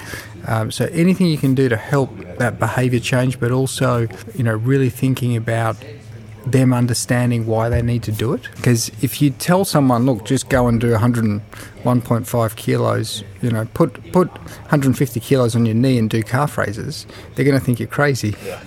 Um, 0.48 0.72
so 0.72 0.86
anything 0.86 1.28
you 1.28 1.38
can 1.38 1.54
do 1.54 1.68
to 1.68 1.78
help 1.78 2.10
that 2.38 2.58
behaviour 2.58 3.00
change, 3.00 3.40
but 3.40 3.52
also, 3.52 4.08
you 4.34 4.44
know, 4.44 4.56
really 4.56 4.90
thinking 4.90 5.36
about 5.36 5.76
them 6.52 6.74
understanding 6.74 7.46
why 7.46 7.70
they 7.70 7.82
need 7.82 8.04
to 8.04 8.12
do 8.12 8.34
it. 8.34 8.50
Because 8.56 8.90
if 9.02 9.22
you 9.22 9.30
tell 9.32 9.66
someone, 9.66 10.06
look, 10.06 10.26
just 10.26 10.50
go 10.50 10.68
and 10.68 10.80
do 10.80 10.94
101.5 10.94 12.56
kilos, 12.56 13.24
you 13.42 13.52
know, 13.52 13.66
put 13.74 14.12
put 14.12 14.30
150 14.32 15.20
kilos 15.20 15.56
on 15.56 15.66
your 15.66 15.76
knee 15.76 15.98
and 15.98 16.10
do 16.10 16.22
calf 16.24 16.58
raises, 16.58 17.06
they're 17.36 17.46
going 17.46 17.60
to 17.60 17.64
think 17.64 17.80
you're 17.80 17.88
crazy. 17.88 18.36
Yeah. 18.46 18.64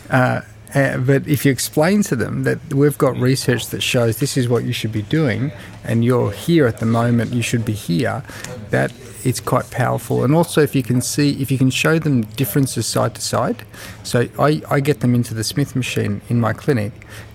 uh, 0.10 0.40
uh, 0.74 0.98
but 0.98 1.26
if 1.28 1.44
you 1.44 1.52
explain 1.52 2.02
to 2.02 2.16
them 2.16 2.42
that 2.42 2.58
we've 2.74 2.98
got 2.98 3.16
research 3.16 3.68
that 3.68 3.82
shows 3.82 4.18
this 4.18 4.36
is 4.36 4.48
what 4.48 4.64
you 4.64 4.72
should 4.72 4.92
be 4.92 5.02
doing, 5.02 5.52
and 5.84 6.04
you're 6.04 6.32
here 6.32 6.66
at 6.66 6.78
the 6.78 6.86
moment, 6.86 7.32
you 7.32 7.42
should 7.42 7.64
be 7.64 7.72
here, 7.72 8.22
that 8.70 8.92
it's 9.24 9.40
quite 9.40 9.70
powerful. 9.70 10.24
And 10.24 10.34
also, 10.34 10.60
if 10.60 10.74
you 10.74 10.82
can 10.82 11.00
see, 11.00 11.40
if 11.40 11.50
you 11.50 11.58
can 11.58 11.70
show 11.70 11.98
them 11.98 12.22
differences 12.22 12.86
side 12.86 13.14
to 13.14 13.20
side. 13.20 13.64
So 14.02 14.28
I, 14.38 14.62
I 14.68 14.80
get 14.80 15.00
them 15.00 15.14
into 15.14 15.32
the 15.32 15.44
Smith 15.44 15.74
machine 15.76 16.20
in 16.28 16.40
my 16.40 16.52
clinic, 16.52 16.92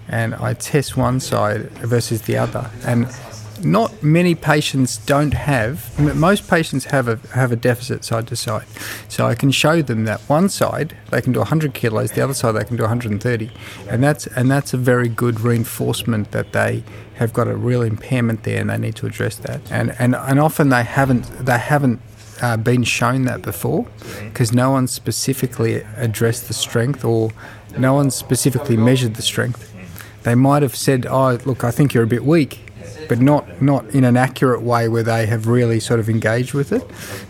and 0.07 0.35
I 0.35 0.53
test 0.53 0.97
one 0.97 1.19
side 1.19 1.69
versus 1.79 2.23
the 2.23 2.37
other, 2.37 2.69
and 2.85 3.07
not 3.63 4.01
many 4.03 4.35
patients 4.35 4.97
don't 4.97 5.33
have. 5.33 5.99
Most 6.15 6.47
patients 6.47 6.85
have 6.85 7.07
a 7.07 7.19
have 7.33 7.51
a 7.51 7.55
deficit 7.55 8.03
side 8.03 8.27
to 8.27 8.35
side, 8.35 8.65
so 9.07 9.25
I 9.25 9.35
can 9.35 9.51
show 9.51 9.81
them 9.81 10.05
that 10.05 10.21
one 10.21 10.49
side 10.49 10.95
they 11.11 11.21
can 11.21 11.33
do 11.33 11.39
100 11.39 11.73
kilos, 11.73 12.11
the 12.11 12.21
other 12.21 12.33
side 12.33 12.53
they 12.53 12.63
can 12.63 12.77
do 12.77 12.83
130, 12.83 13.51
and 13.89 14.03
that's 14.03 14.27
and 14.27 14.49
that's 14.49 14.73
a 14.73 14.77
very 14.77 15.09
good 15.09 15.41
reinforcement 15.41 16.31
that 16.31 16.53
they 16.53 16.83
have 17.15 17.33
got 17.33 17.47
a 17.47 17.55
real 17.55 17.81
impairment 17.81 18.43
there, 18.43 18.61
and 18.61 18.69
they 18.69 18.77
need 18.77 18.95
to 18.95 19.05
address 19.05 19.35
that. 19.37 19.61
And 19.71 19.95
and 19.99 20.15
and 20.15 20.39
often 20.39 20.69
they 20.69 20.83
haven't 20.83 21.23
they 21.45 21.57
haven't 21.57 22.01
uh, 22.41 22.57
been 22.57 22.83
shown 22.83 23.23
that 23.23 23.41
before 23.41 23.85
because 24.23 24.53
no 24.53 24.71
one 24.71 24.87
specifically 24.87 25.83
addressed 25.97 26.47
the 26.47 26.53
strength 26.53 27.03
or 27.03 27.31
no 27.77 27.93
one 27.93 28.11
specifically 28.11 28.77
measured 28.77 29.15
the 29.15 29.21
strength. 29.21 29.65
They 30.23 30.35
might 30.35 30.63
have 30.63 30.75
said, 30.75 31.05
"Oh, 31.05 31.37
look, 31.45 31.63
I 31.63 31.71
think 31.71 31.93
you're 31.93 32.03
a 32.03 32.07
bit 32.07 32.25
weak." 32.25 32.68
But 33.07 33.19
not 33.19 33.61
not 33.61 33.85
in 33.93 34.03
an 34.03 34.17
accurate 34.17 34.61
way 34.61 34.87
where 34.87 35.03
they 35.03 35.25
have 35.25 35.47
really 35.47 35.79
sort 35.79 35.99
of 35.99 36.09
engaged 36.09 36.53
with 36.53 36.71
it. 36.71 36.83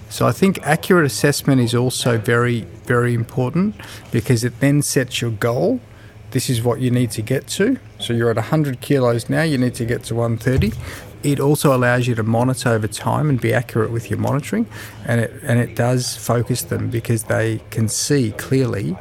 So 0.09 0.27
I 0.27 0.31
think 0.31 0.59
accurate 0.63 1.05
assessment 1.05 1.61
is 1.61 1.73
also 1.75 2.17
very 2.17 2.61
very 2.85 3.13
important 3.13 3.75
because 4.11 4.43
it 4.43 4.59
then 4.59 4.81
sets 4.81 5.21
your 5.21 5.31
goal. 5.31 5.79
This 6.31 6.49
is 6.49 6.61
what 6.61 6.79
you 6.79 6.91
need 6.91 7.11
to 7.11 7.23
get 7.23 7.47
to. 7.47 7.77
So 7.99 8.13
you're 8.13 8.29
at 8.29 8.35
100 8.35 8.81
kilos 8.81 9.29
now. 9.29 9.41
You 9.41 9.57
need 9.57 9.73
to 9.75 9.85
get 9.85 10.03
to 10.05 10.15
130 10.15 10.73
it 11.23 11.39
also 11.39 11.75
allows 11.75 12.07
you 12.07 12.15
to 12.15 12.23
monitor 12.23 12.69
over 12.69 12.87
time 12.87 13.29
and 13.29 13.41
be 13.41 13.53
accurate 13.53 13.91
with 13.91 14.09
your 14.09 14.19
monitoring 14.19 14.65
and 15.05 15.21
it 15.21 15.33
and 15.43 15.59
it 15.59 15.75
does 15.75 16.15
focus 16.15 16.61
them 16.63 16.89
because 16.89 17.23
they 17.23 17.61
can 17.71 17.87
see 17.87 18.31
clearly 18.37 18.95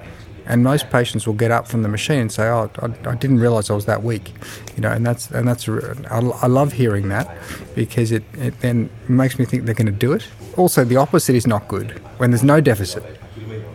And 0.49 0.65
most 0.65 0.91
patients 0.91 1.27
will 1.27 1.35
get 1.35 1.51
up 1.51 1.69
from 1.69 1.83
the 1.83 1.89
machine 1.89 2.21
and 2.21 2.33
say, 2.33 2.49
"Oh, 2.49 2.71
I, 2.81 3.11
I 3.11 3.15
didn't 3.15 3.39
realise 3.39 3.71
I 3.71 3.75
was 3.75 3.85
that 3.85 4.03
weak," 4.03 4.33
you 4.75 4.81
know. 4.81 4.91
And 4.91 5.07
that's 5.07 5.31
and 5.31 5.47
that's 5.47 5.69
I, 5.69 6.21
I 6.43 6.47
love 6.47 6.73
hearing 6.73 7.09
that 7.11 7.37
because 7.75 8.11
it, 8.11 8.25
it 8.35 8.59
then 8.61 8.89
makes 9.09 9.39
me 9.39 9.45
think 9.45 9.67
they're 9.67 9.75
going 9.75 9.87
to 9.87 9.93
do 9.93 10.13
it. 10.13 10.27
Also, 10.57 10.85
the 10.85 10.97
opposite 10.97 11.37
is 11.37 11.47
not 11.47 11.69
good 11.69 12.01
when 12.19 12.31
there's 12.31 12.43
no 12.43 12.61
deficit. 12.61 13.05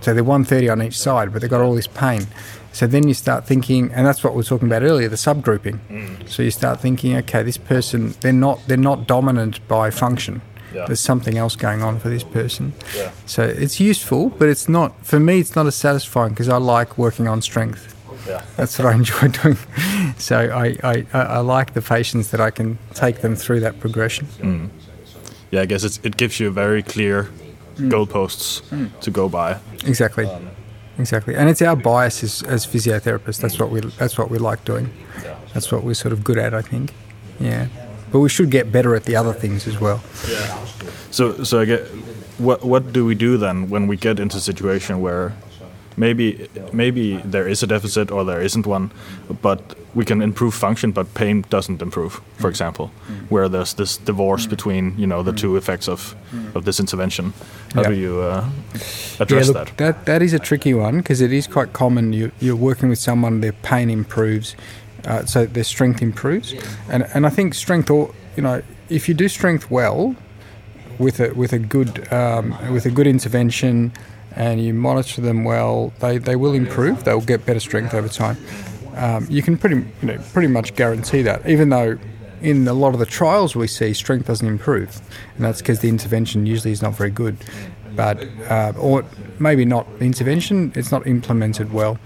So 0.01 0.13
they're 0.13 0.23
130 0.23 0.67
on 0.67 0.81
each 0.81 0.97
side, 0.97 1.31
but 1.31 1.41
they've 1.41 1.49
got 1.49 1.61
all 1.61 1.75
this 1.75 1.87
pain. 1.87 2.27
So 2.73 2.87
then 2.87 3.07
you 3.07 3.13
start 3.13 3.45
thinking, 3.45 3.91
and 3.93 4.05
that's 4.05 4.23
what 4.23 4.33
we 4.33 4.37
were 4.37 4.43
talking 4.43 4.67
about 4.67 4.81
earlier, 4.81 5.07
the 5.07 5.15
subgrouping. 5.15 5.79
Mm. 5.89 6.27
So 6.27 6.41
you 6.43 6.51
start 6.51 6.81
thinking, 6.81 7.15
okay, 7.17 7.43
this 7.43 7.57
person 7.57 8.15
they're 8.21 8.33
not 8.33 8.59
they're 8.67 8.77
not 8.77 9.07
dominant 9.07 9.65
by 9.67 9.91
function. 9.91 10.41
Yeah. 10.73 10.85
There's 10.85 10.99
something 10.99 11.37
else 11.37 11.55
going 11.55 11.81
on 11.81 11.99
for 11.99 12.09
this 12.09 12.23
person. 12.23 12.73
Yeah. 12.95 13.11
So 13.25 13.43
it's 13.43 13.79
useful, 13.79 14.29
but 14.29 14.49
it's 14.49 14.67
not 14.67 15.05
for 15.05 15.19
me. 15.19 15.39
It's 15.39 15.55
not 15.55 15.67
as 15.67 15.75
satisfying 15.75 16.29
because 16.29 16.49
I 16.49 16.57
like 16.57 16.97
working 16.97 17.27
on 17.27 17.41
strength. 17.41 17.89
Yeah. 18.27 18.43
That's 18.57 18.79
what 18.79 18.87
I 18.87 18.93
enjoy 19.01 19.27
doing. 19.27 19.57
So 20.17 20.37
I, 20.37 20.75
I, 20.83 21.05
I 21.13 21.39
like 21.39 21.73
the 21.73 21.81
patients 21.81 22.31
that 22.31 22.41
I 22.41 22.51
can 22.51 22.77
take 22.93 23.21
them 23.21 23.35
through 23.35 23.59
that 23.61 23.79
progression. 23.79 24.27
Mm. 24.39 24.69
Yeah, 25.51 25.61
I 25.61 25.65
guess 25.65 25.83
it 25.83 26.17
gives 26.17 26.39
you 26.39 26.49
very 26.49 26.81
clear 26.81 27.29
mm. 27.75 27.91
goalposts 27.91 28.61
mm. 28.69 28.99
to 29.01 29.11
go 29.11 29.29
by. 29.29 29.59
Exactly. 29.85 30.25
Um, 30.25 30.49
exactly. 30.97 31.35
And 31.35 31.49
it's 31.49 31.61
our 31.61 31.75
bias 31.75 32.23
as, 32.23 32.43
as 32.43 32.65
physiotherapists. 32.65 33.39
That's 33.39 33.59
what 33.59 33.69
we 33.69 33.81
that's 33.81 34.17
what 34.17 34.31
we 34.31 34.39
like 34.39 34.65
doing. 34.65 34.89
That's 35.53 35.71
what 35.71 35.83
we're 35.83 35.93
sort 35.93 36.13
of 36.13 36.23
good 36.23 36.39
at, 36.39 36.53
I 36.53 36.63
think. 36.63 36.93
Yeah. 37.39 37.67
But 38.13 38.19
we 38.19 38.29
should 38.29 38.49
get 38.49 38.71
better 38.71 38.95
at 38.95 39.03
the 39.03 39.17
other 39.17 39.33
things 39.33 39.67
as 39.67 39.81
well. 39.81 40.01
Yeah. 40.29 40.65
So 41.11 41.43
so 41.43 41.59
I 41.59 41.65
get 41.65 41.81
what 42.37 42.63
what 42.63 42.93
do 42.93 43.05
we 43.05 43.15
do 43.15 43.37
then 43.37 43.69
when 43.69 43.87
we 43.87 43.97
get 43.97 44.19
into 44.19 44.37
a 44.37 44.41
situation 44.41 45.01
where 45.01 45.33
maybe 45.97 46.47
maybe 46.71 47.17
there 47.17 47.47
is 47.47 47.63
a 47.63 47.67
deficit 47.67 48.11
or 48.11 48.23
there 48.23 48.41
isn't 48.41 48.65
one, 48.65 48.91
but 49.41 49.59
we 49.95 50.05
can 50.05 50.21
improve 50.21 50.53
function, 50.53 50.91
but 50.91 51.13
pain 51.13 51.45
doesn't 51.49 51.81
improve. 51.81 52.21
For 52.37 52.47
mm. 52.47 52.49
example, 52.49 52.87
where 53.29 53.47
there's 53.49 53.73
this 53.73 53.97
divorce 53.97 54.47
mm. 54.47 54.49
between 54.49 54.97
you 54.97 55.07
know 55.07 55.23
the 55.23 55.31
mm. 55.31 55.37
two 55.37 55.57
effects 55.57 55.87
of 55.87 56.15
of 56.55 56.65
this 56.65 56.79
intervention. 56.79 57.33
How 57.73 57.81
yeah. 57.81 57.89
do 57.89 57.95
you 57.95 58.21
uh, 58.21 58.49
address 59.19 59.47
yeah, 59.47 59.53
look, 59.53 59.67
that? 59.67 59.77
That 59.77 60.05
that 60.05 60.21
is 60.21 60.33
a 60.33 60.39
tricky 60.39 60.73
one 60.73 60.97
because 60.97 61.21
it 61.21 61.31
is 61.31 61.47
quite 61.47 61.73
common. 61.73 62.13
You 62.13 62.31
you're 62.39 62.55
working 62.55 62.89
with 62.89 62.99
someone, 62.99 63.41
their 63.41 63.53
pain 63.53 63.89
improves, 63.89 64.55
uh, 65.05 65.25
so 65.25 65.45
their 65.45 65.63
strength 65.63 66.01
improves, 66.01 66.53
and 66.89 67.07
and 67.13 67.25
I 67.25 67.29
think 67.29 67.53
strength 67.53 67.89
or 67.89 68.13
you 68.35 68.43
know 68.43 68.61
if 68.89 69.07
you 69.07 69.13
do 69.13 69.27
strength 69.27 69.69
well, 69.71 70.15
with 70.99 71.19
a 71.19 71.33
with 71.33 71.53
a 71.53 71.59
good 71.59 72.11
um, 72.11 72.55
with 72.73 72.85
a 72.85 72.91
good 72.91 73.07
intervention 73.07 73.91
and 74.35 74.63
you 74.63 74.73
monitor 74.73 75.21
them 75.21 75.43
well, 75.43 75.93
they, 75.99 76.17
they 76.17 76.35
will 76.35 76.53
improve. 76.53 77.03
They'll 77.03 77.21
get 77.21 77.45
better 77.45 77.59
strength 77.59 77.93
over 77.93 78.07
time. 78.07 78.37
Um, 78.95 79.27
you 79.29 79.41
can 79.41 79.57
pretty 79.57 79.75
you 79.75 80.07
know 80.07 80.17
pretty 80.33 80.47
much 80.47 80.75
guarantee 80.75 81.21
that, 81.23 81.47
even 81.47 81.69
though 81.69 81.97
in 82.41 82.67
a 82.67 82.73
lot 82.73 82.93
of 82.93 82.99
the 82.99 83.05
trials 83.05 83.55
we 83.55 83.67
see 83.67 83.93
strength 83.93 84.27
doesn't 84.27 84.47
improve, 84.47 85.01
and 85.35 85.45
that's 85.45 85.61
because 85.61 85.79
the 85.79 85.89
intervention 85.89 86.45
usually 86.45 86.71
is 86.71 86.81
not 86.81 86.95
very 86.95 87.09
good. 87.09 87.37
But 87.95 88.27
uh, 88.49 88.73
or 88.77 89.05
maybe 89.39 89.65
not 89.65 89.99
the 89.99 90.05
intervention; 90.05 90.71
it's 90.75 90.91
not 90.91 91.05
implemented 91.07 91.73
well. 91.73 91.99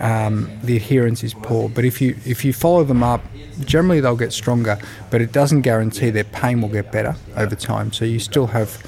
Um, 0.00 0.50
the 0.62 0.76
adherence 0.76 1.22
is 1.22 1.34
poor. 1.34 1.68
But 1.68 1.84
if 1.84 2.00
you 2.00 2.16
if 2.24 2.44
you 2.44 2.52
follow 2.52 2.84
them 2.84 3.02
up, 3.02 3.22
generally 3.64 4.00
they'll 4.00 4.16
get 4.16 4.32
stronger. 4.32 4.78
But 5.10 5.20
it 5.20 5.32
doesn't 5.32 5.62
guarantee 5.62 6.10
their 6.10 6.24
pain 6.24 6.60
will 6.60 6.68
get 6.68 6.90
better 6.92 7.16
over 7.36 7.54
time. 7.54 7.92
So 7.92 8.04
you 8.04 8.18
still 8.18 8.48
have 8.48 8.82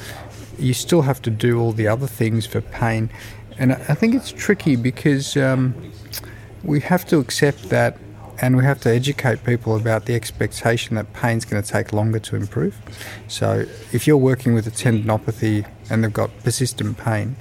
you 0.58 0.74
still 0.74 1.02
have 1.02 1.20
to 1.22 1.30
do 1.30 1.60
all 1.60 1.72
the 1.72 1.88
other 1.88 2.06
things 2.06 2.46
for 2.46 2.60
pain. 2.60 3.10
And 3.58 3.72
I 3.72 3.94
think 3.94 4.14
it's 4.14 4.32
tricky 4.32 4.76
because 4.76 5.36
um, 5.36 5.74
we 6.64 6.80
have 6.80 7.06
to 7.06 7.18
accept 7.18 7.68
that 7.70 7.98
and 8.40 8.56
we 8.56 8.64
have 8.64 8.80
to 8.80 8.90
educate 8.90 9.44
people 9.44 9.76
about 9.76 10.06
the 10.06 10.14
expectation 10.14 10.96
that 10.96 11.12
pain's 11.12 11.44
going 11.44 11.62
to 11.62 11.68
take 11.68 11.92
longer 11.92 12.18
to 12.18 12.36
improve. 12.36 12.76
So 13.28 13.64
if 13.92 14.06
you're 14.06 14.16
working 14.16 14.54
with 14.54 14.66
a 14.66 14.70
tendinopathy 14.70 15.68
and 15.88 16.02
they've 16.02 16.12
got 16.12 16.36
persistent 16.42 16.98
pain, 16.98 17.36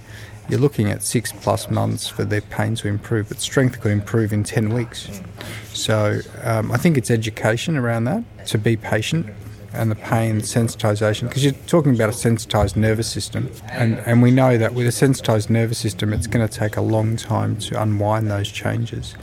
you're 0.49 0.59
looking 0.59 0.89
at 0.89 1.03
six 1.03 1.31
plus 1.31 1.69
months 1.69 2.07
for 2.07 2.23
their 2.25 2.41
pain 2.41 2.75
to 2.75 2.87
improve, 2.87 3.29
but 3.29 3.39
strength 3.39 3.79
could 3.81 3.91
improve 3.91 4.33
in 4.33 4.43
10 4.43 4.73
weeks. 4.73 5.21
So 5.73 6.19
um, 6.43 6.71
I 6.71 6.77
think 6.77 6.97
it's 6.97 7.09
education 7.09 7.77
around 7.77 8.05
that, 8.05 8.23
to 8.47 8.57
be 8.57 8.75
patient 8.75 9.27
and 9.73 9.89
the 9.89 9.95
pain 9.95 10.39
sensitization 10.39 11.27
because 11.27 11.43
you're 11.43 11.53
talking 11.65 11.95
about 11.95 12.07
a 12.09 12.13
sensitized 12.13 12.77
nervous 12.77 13.11
system 13.11 13.49
and, 13.71 13.97
and 14.05 14.21
we 14.21 14.29
know 14.29 14.55
that 14.55 14.73
with 14.73 14.85
a 14.85 14.91
sensitized 14.91 15.49
nervous 15.49 15.79
system 15.79 16.13
it's 16.13 16.27
going 16.27 16.47
to 16.47 16.53
take 16.59 16.77
a 16.77 16.81
long 16.81 17.15
time 17.15 17.57
to 17.57 17.81
unwind 17.81 18.29
those 18.29 18.51
changes. 18.51 19.15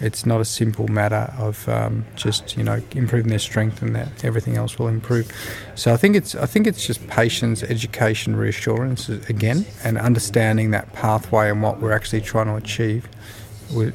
It's 0.00 0.26
not 0.26 0.40
a 0.40 0.44
simple 0.44 0.88
matter 0.88 1.32
of 1.38 1.68
um, 1.68 2.04
just 2.16 2.56
you 2.56 2.64
know 2.64 2.80
improving 2.92 3.30
their 3.30 3.38
strength 3.38 3.82
and 3.82 3.94
that 3.94 4.24
everything 4.24 4.56
else 4.56 4.78
will 4.78 4.88
improve 4.88 5.30
so 5.74 5.92
I 5.92 5.96
think 5.96 6.16
it's 6.16 6.34
I 6.34 6.46
think 6.46 6.66
it's 6.66 6.86
just 6.86 7.06
patience 7.08 7.62
education 7.62 8.36
reassurance 8.36 9.08
again 9.08 9.66
and 9.84 9.98
understanding 9.98 10.70
that 10.72 10.92
pathway 10.92 11.50
and 11.50 11.62
what 11.62 11.80
we're 11.80 11.92
actually 11.92 12.20
trying 12.20 12.46
to 12.46 12.54
achieve 12.54 13.08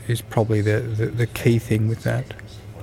is 0.08 0.22
probably 0.22 0.60
the, 0.62 0.82
the, 0.82 1.06
the 1.06 1.28
key 1.28 1.58
thing 1.58 1.88
with 1.88 2.04
that 2.04 2.34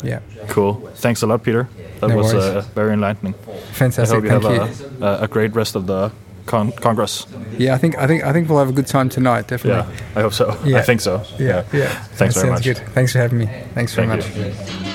yeah. 0.03 0.21
Cool. 0.49 0.75
Thanks 0.95 1.23
a 1.23 1.27
lot, 1.27 1.43
Peter. 1.43 1.69
That 2.01 2.09
no 2.09 2.17
was 2.17 2.35
uh, 2.35 2.63
very 2.75 2.93
enlightening. 2.93 3.35
Fantastic. 3.73 4.05
I 4.05 4.15
hope 4.15 4.25
you 4.25 4.31
Thank 4.31 4.45
have 4.45 4.81
you. 4.81 5.05
A, 5.05 5.23
a, 5.23 5.29
great 5.29 5.55
rest 5.55 5.75
of 5.75 5.87
the 5.87 6.13
con 6.49 6.73
Congress. 6.73 7.27
Yeah, 7.59 7.75
I 7.75 7.79
think 7.79 7.97
I 7.99 8.07
think 8.07 8.25
I 8.25 8.33
think 8.33 8.49
we'll 8.49 8.59
have 8.59 8.71
a 8.71 8.73
good 8.73 8.87
time 8.87 9.09
tonight. 9.09 9.47
Definitely. 9.49 9.95
Yeah, 9.95 10.19
I 10.19 10.23
hope 10.23 10.33
so. 10.33 10.57
Yeah. 10.65 10.79
I 10.79 10.83
think 10.83 11.01
so. 11.01 11.23
Yeah. 11.39 11.65
Yeah. 11.73 11.81
yeah. 11.81 11.89
Thanks 12.17 12.35
that 12.35 12.41
very 12.41 12.53
much. 12.53 12.65
Good. 12.65 12.79
Thanks 12.95 13.13
for 13.13 13.19
having 13.19 13.39
me. 13.39 13.47
Thanks 13.75 13.95
very 13.95 14.09
Thank 14.09 14.37
much. 14.37 14.85
You. 14.85 14.88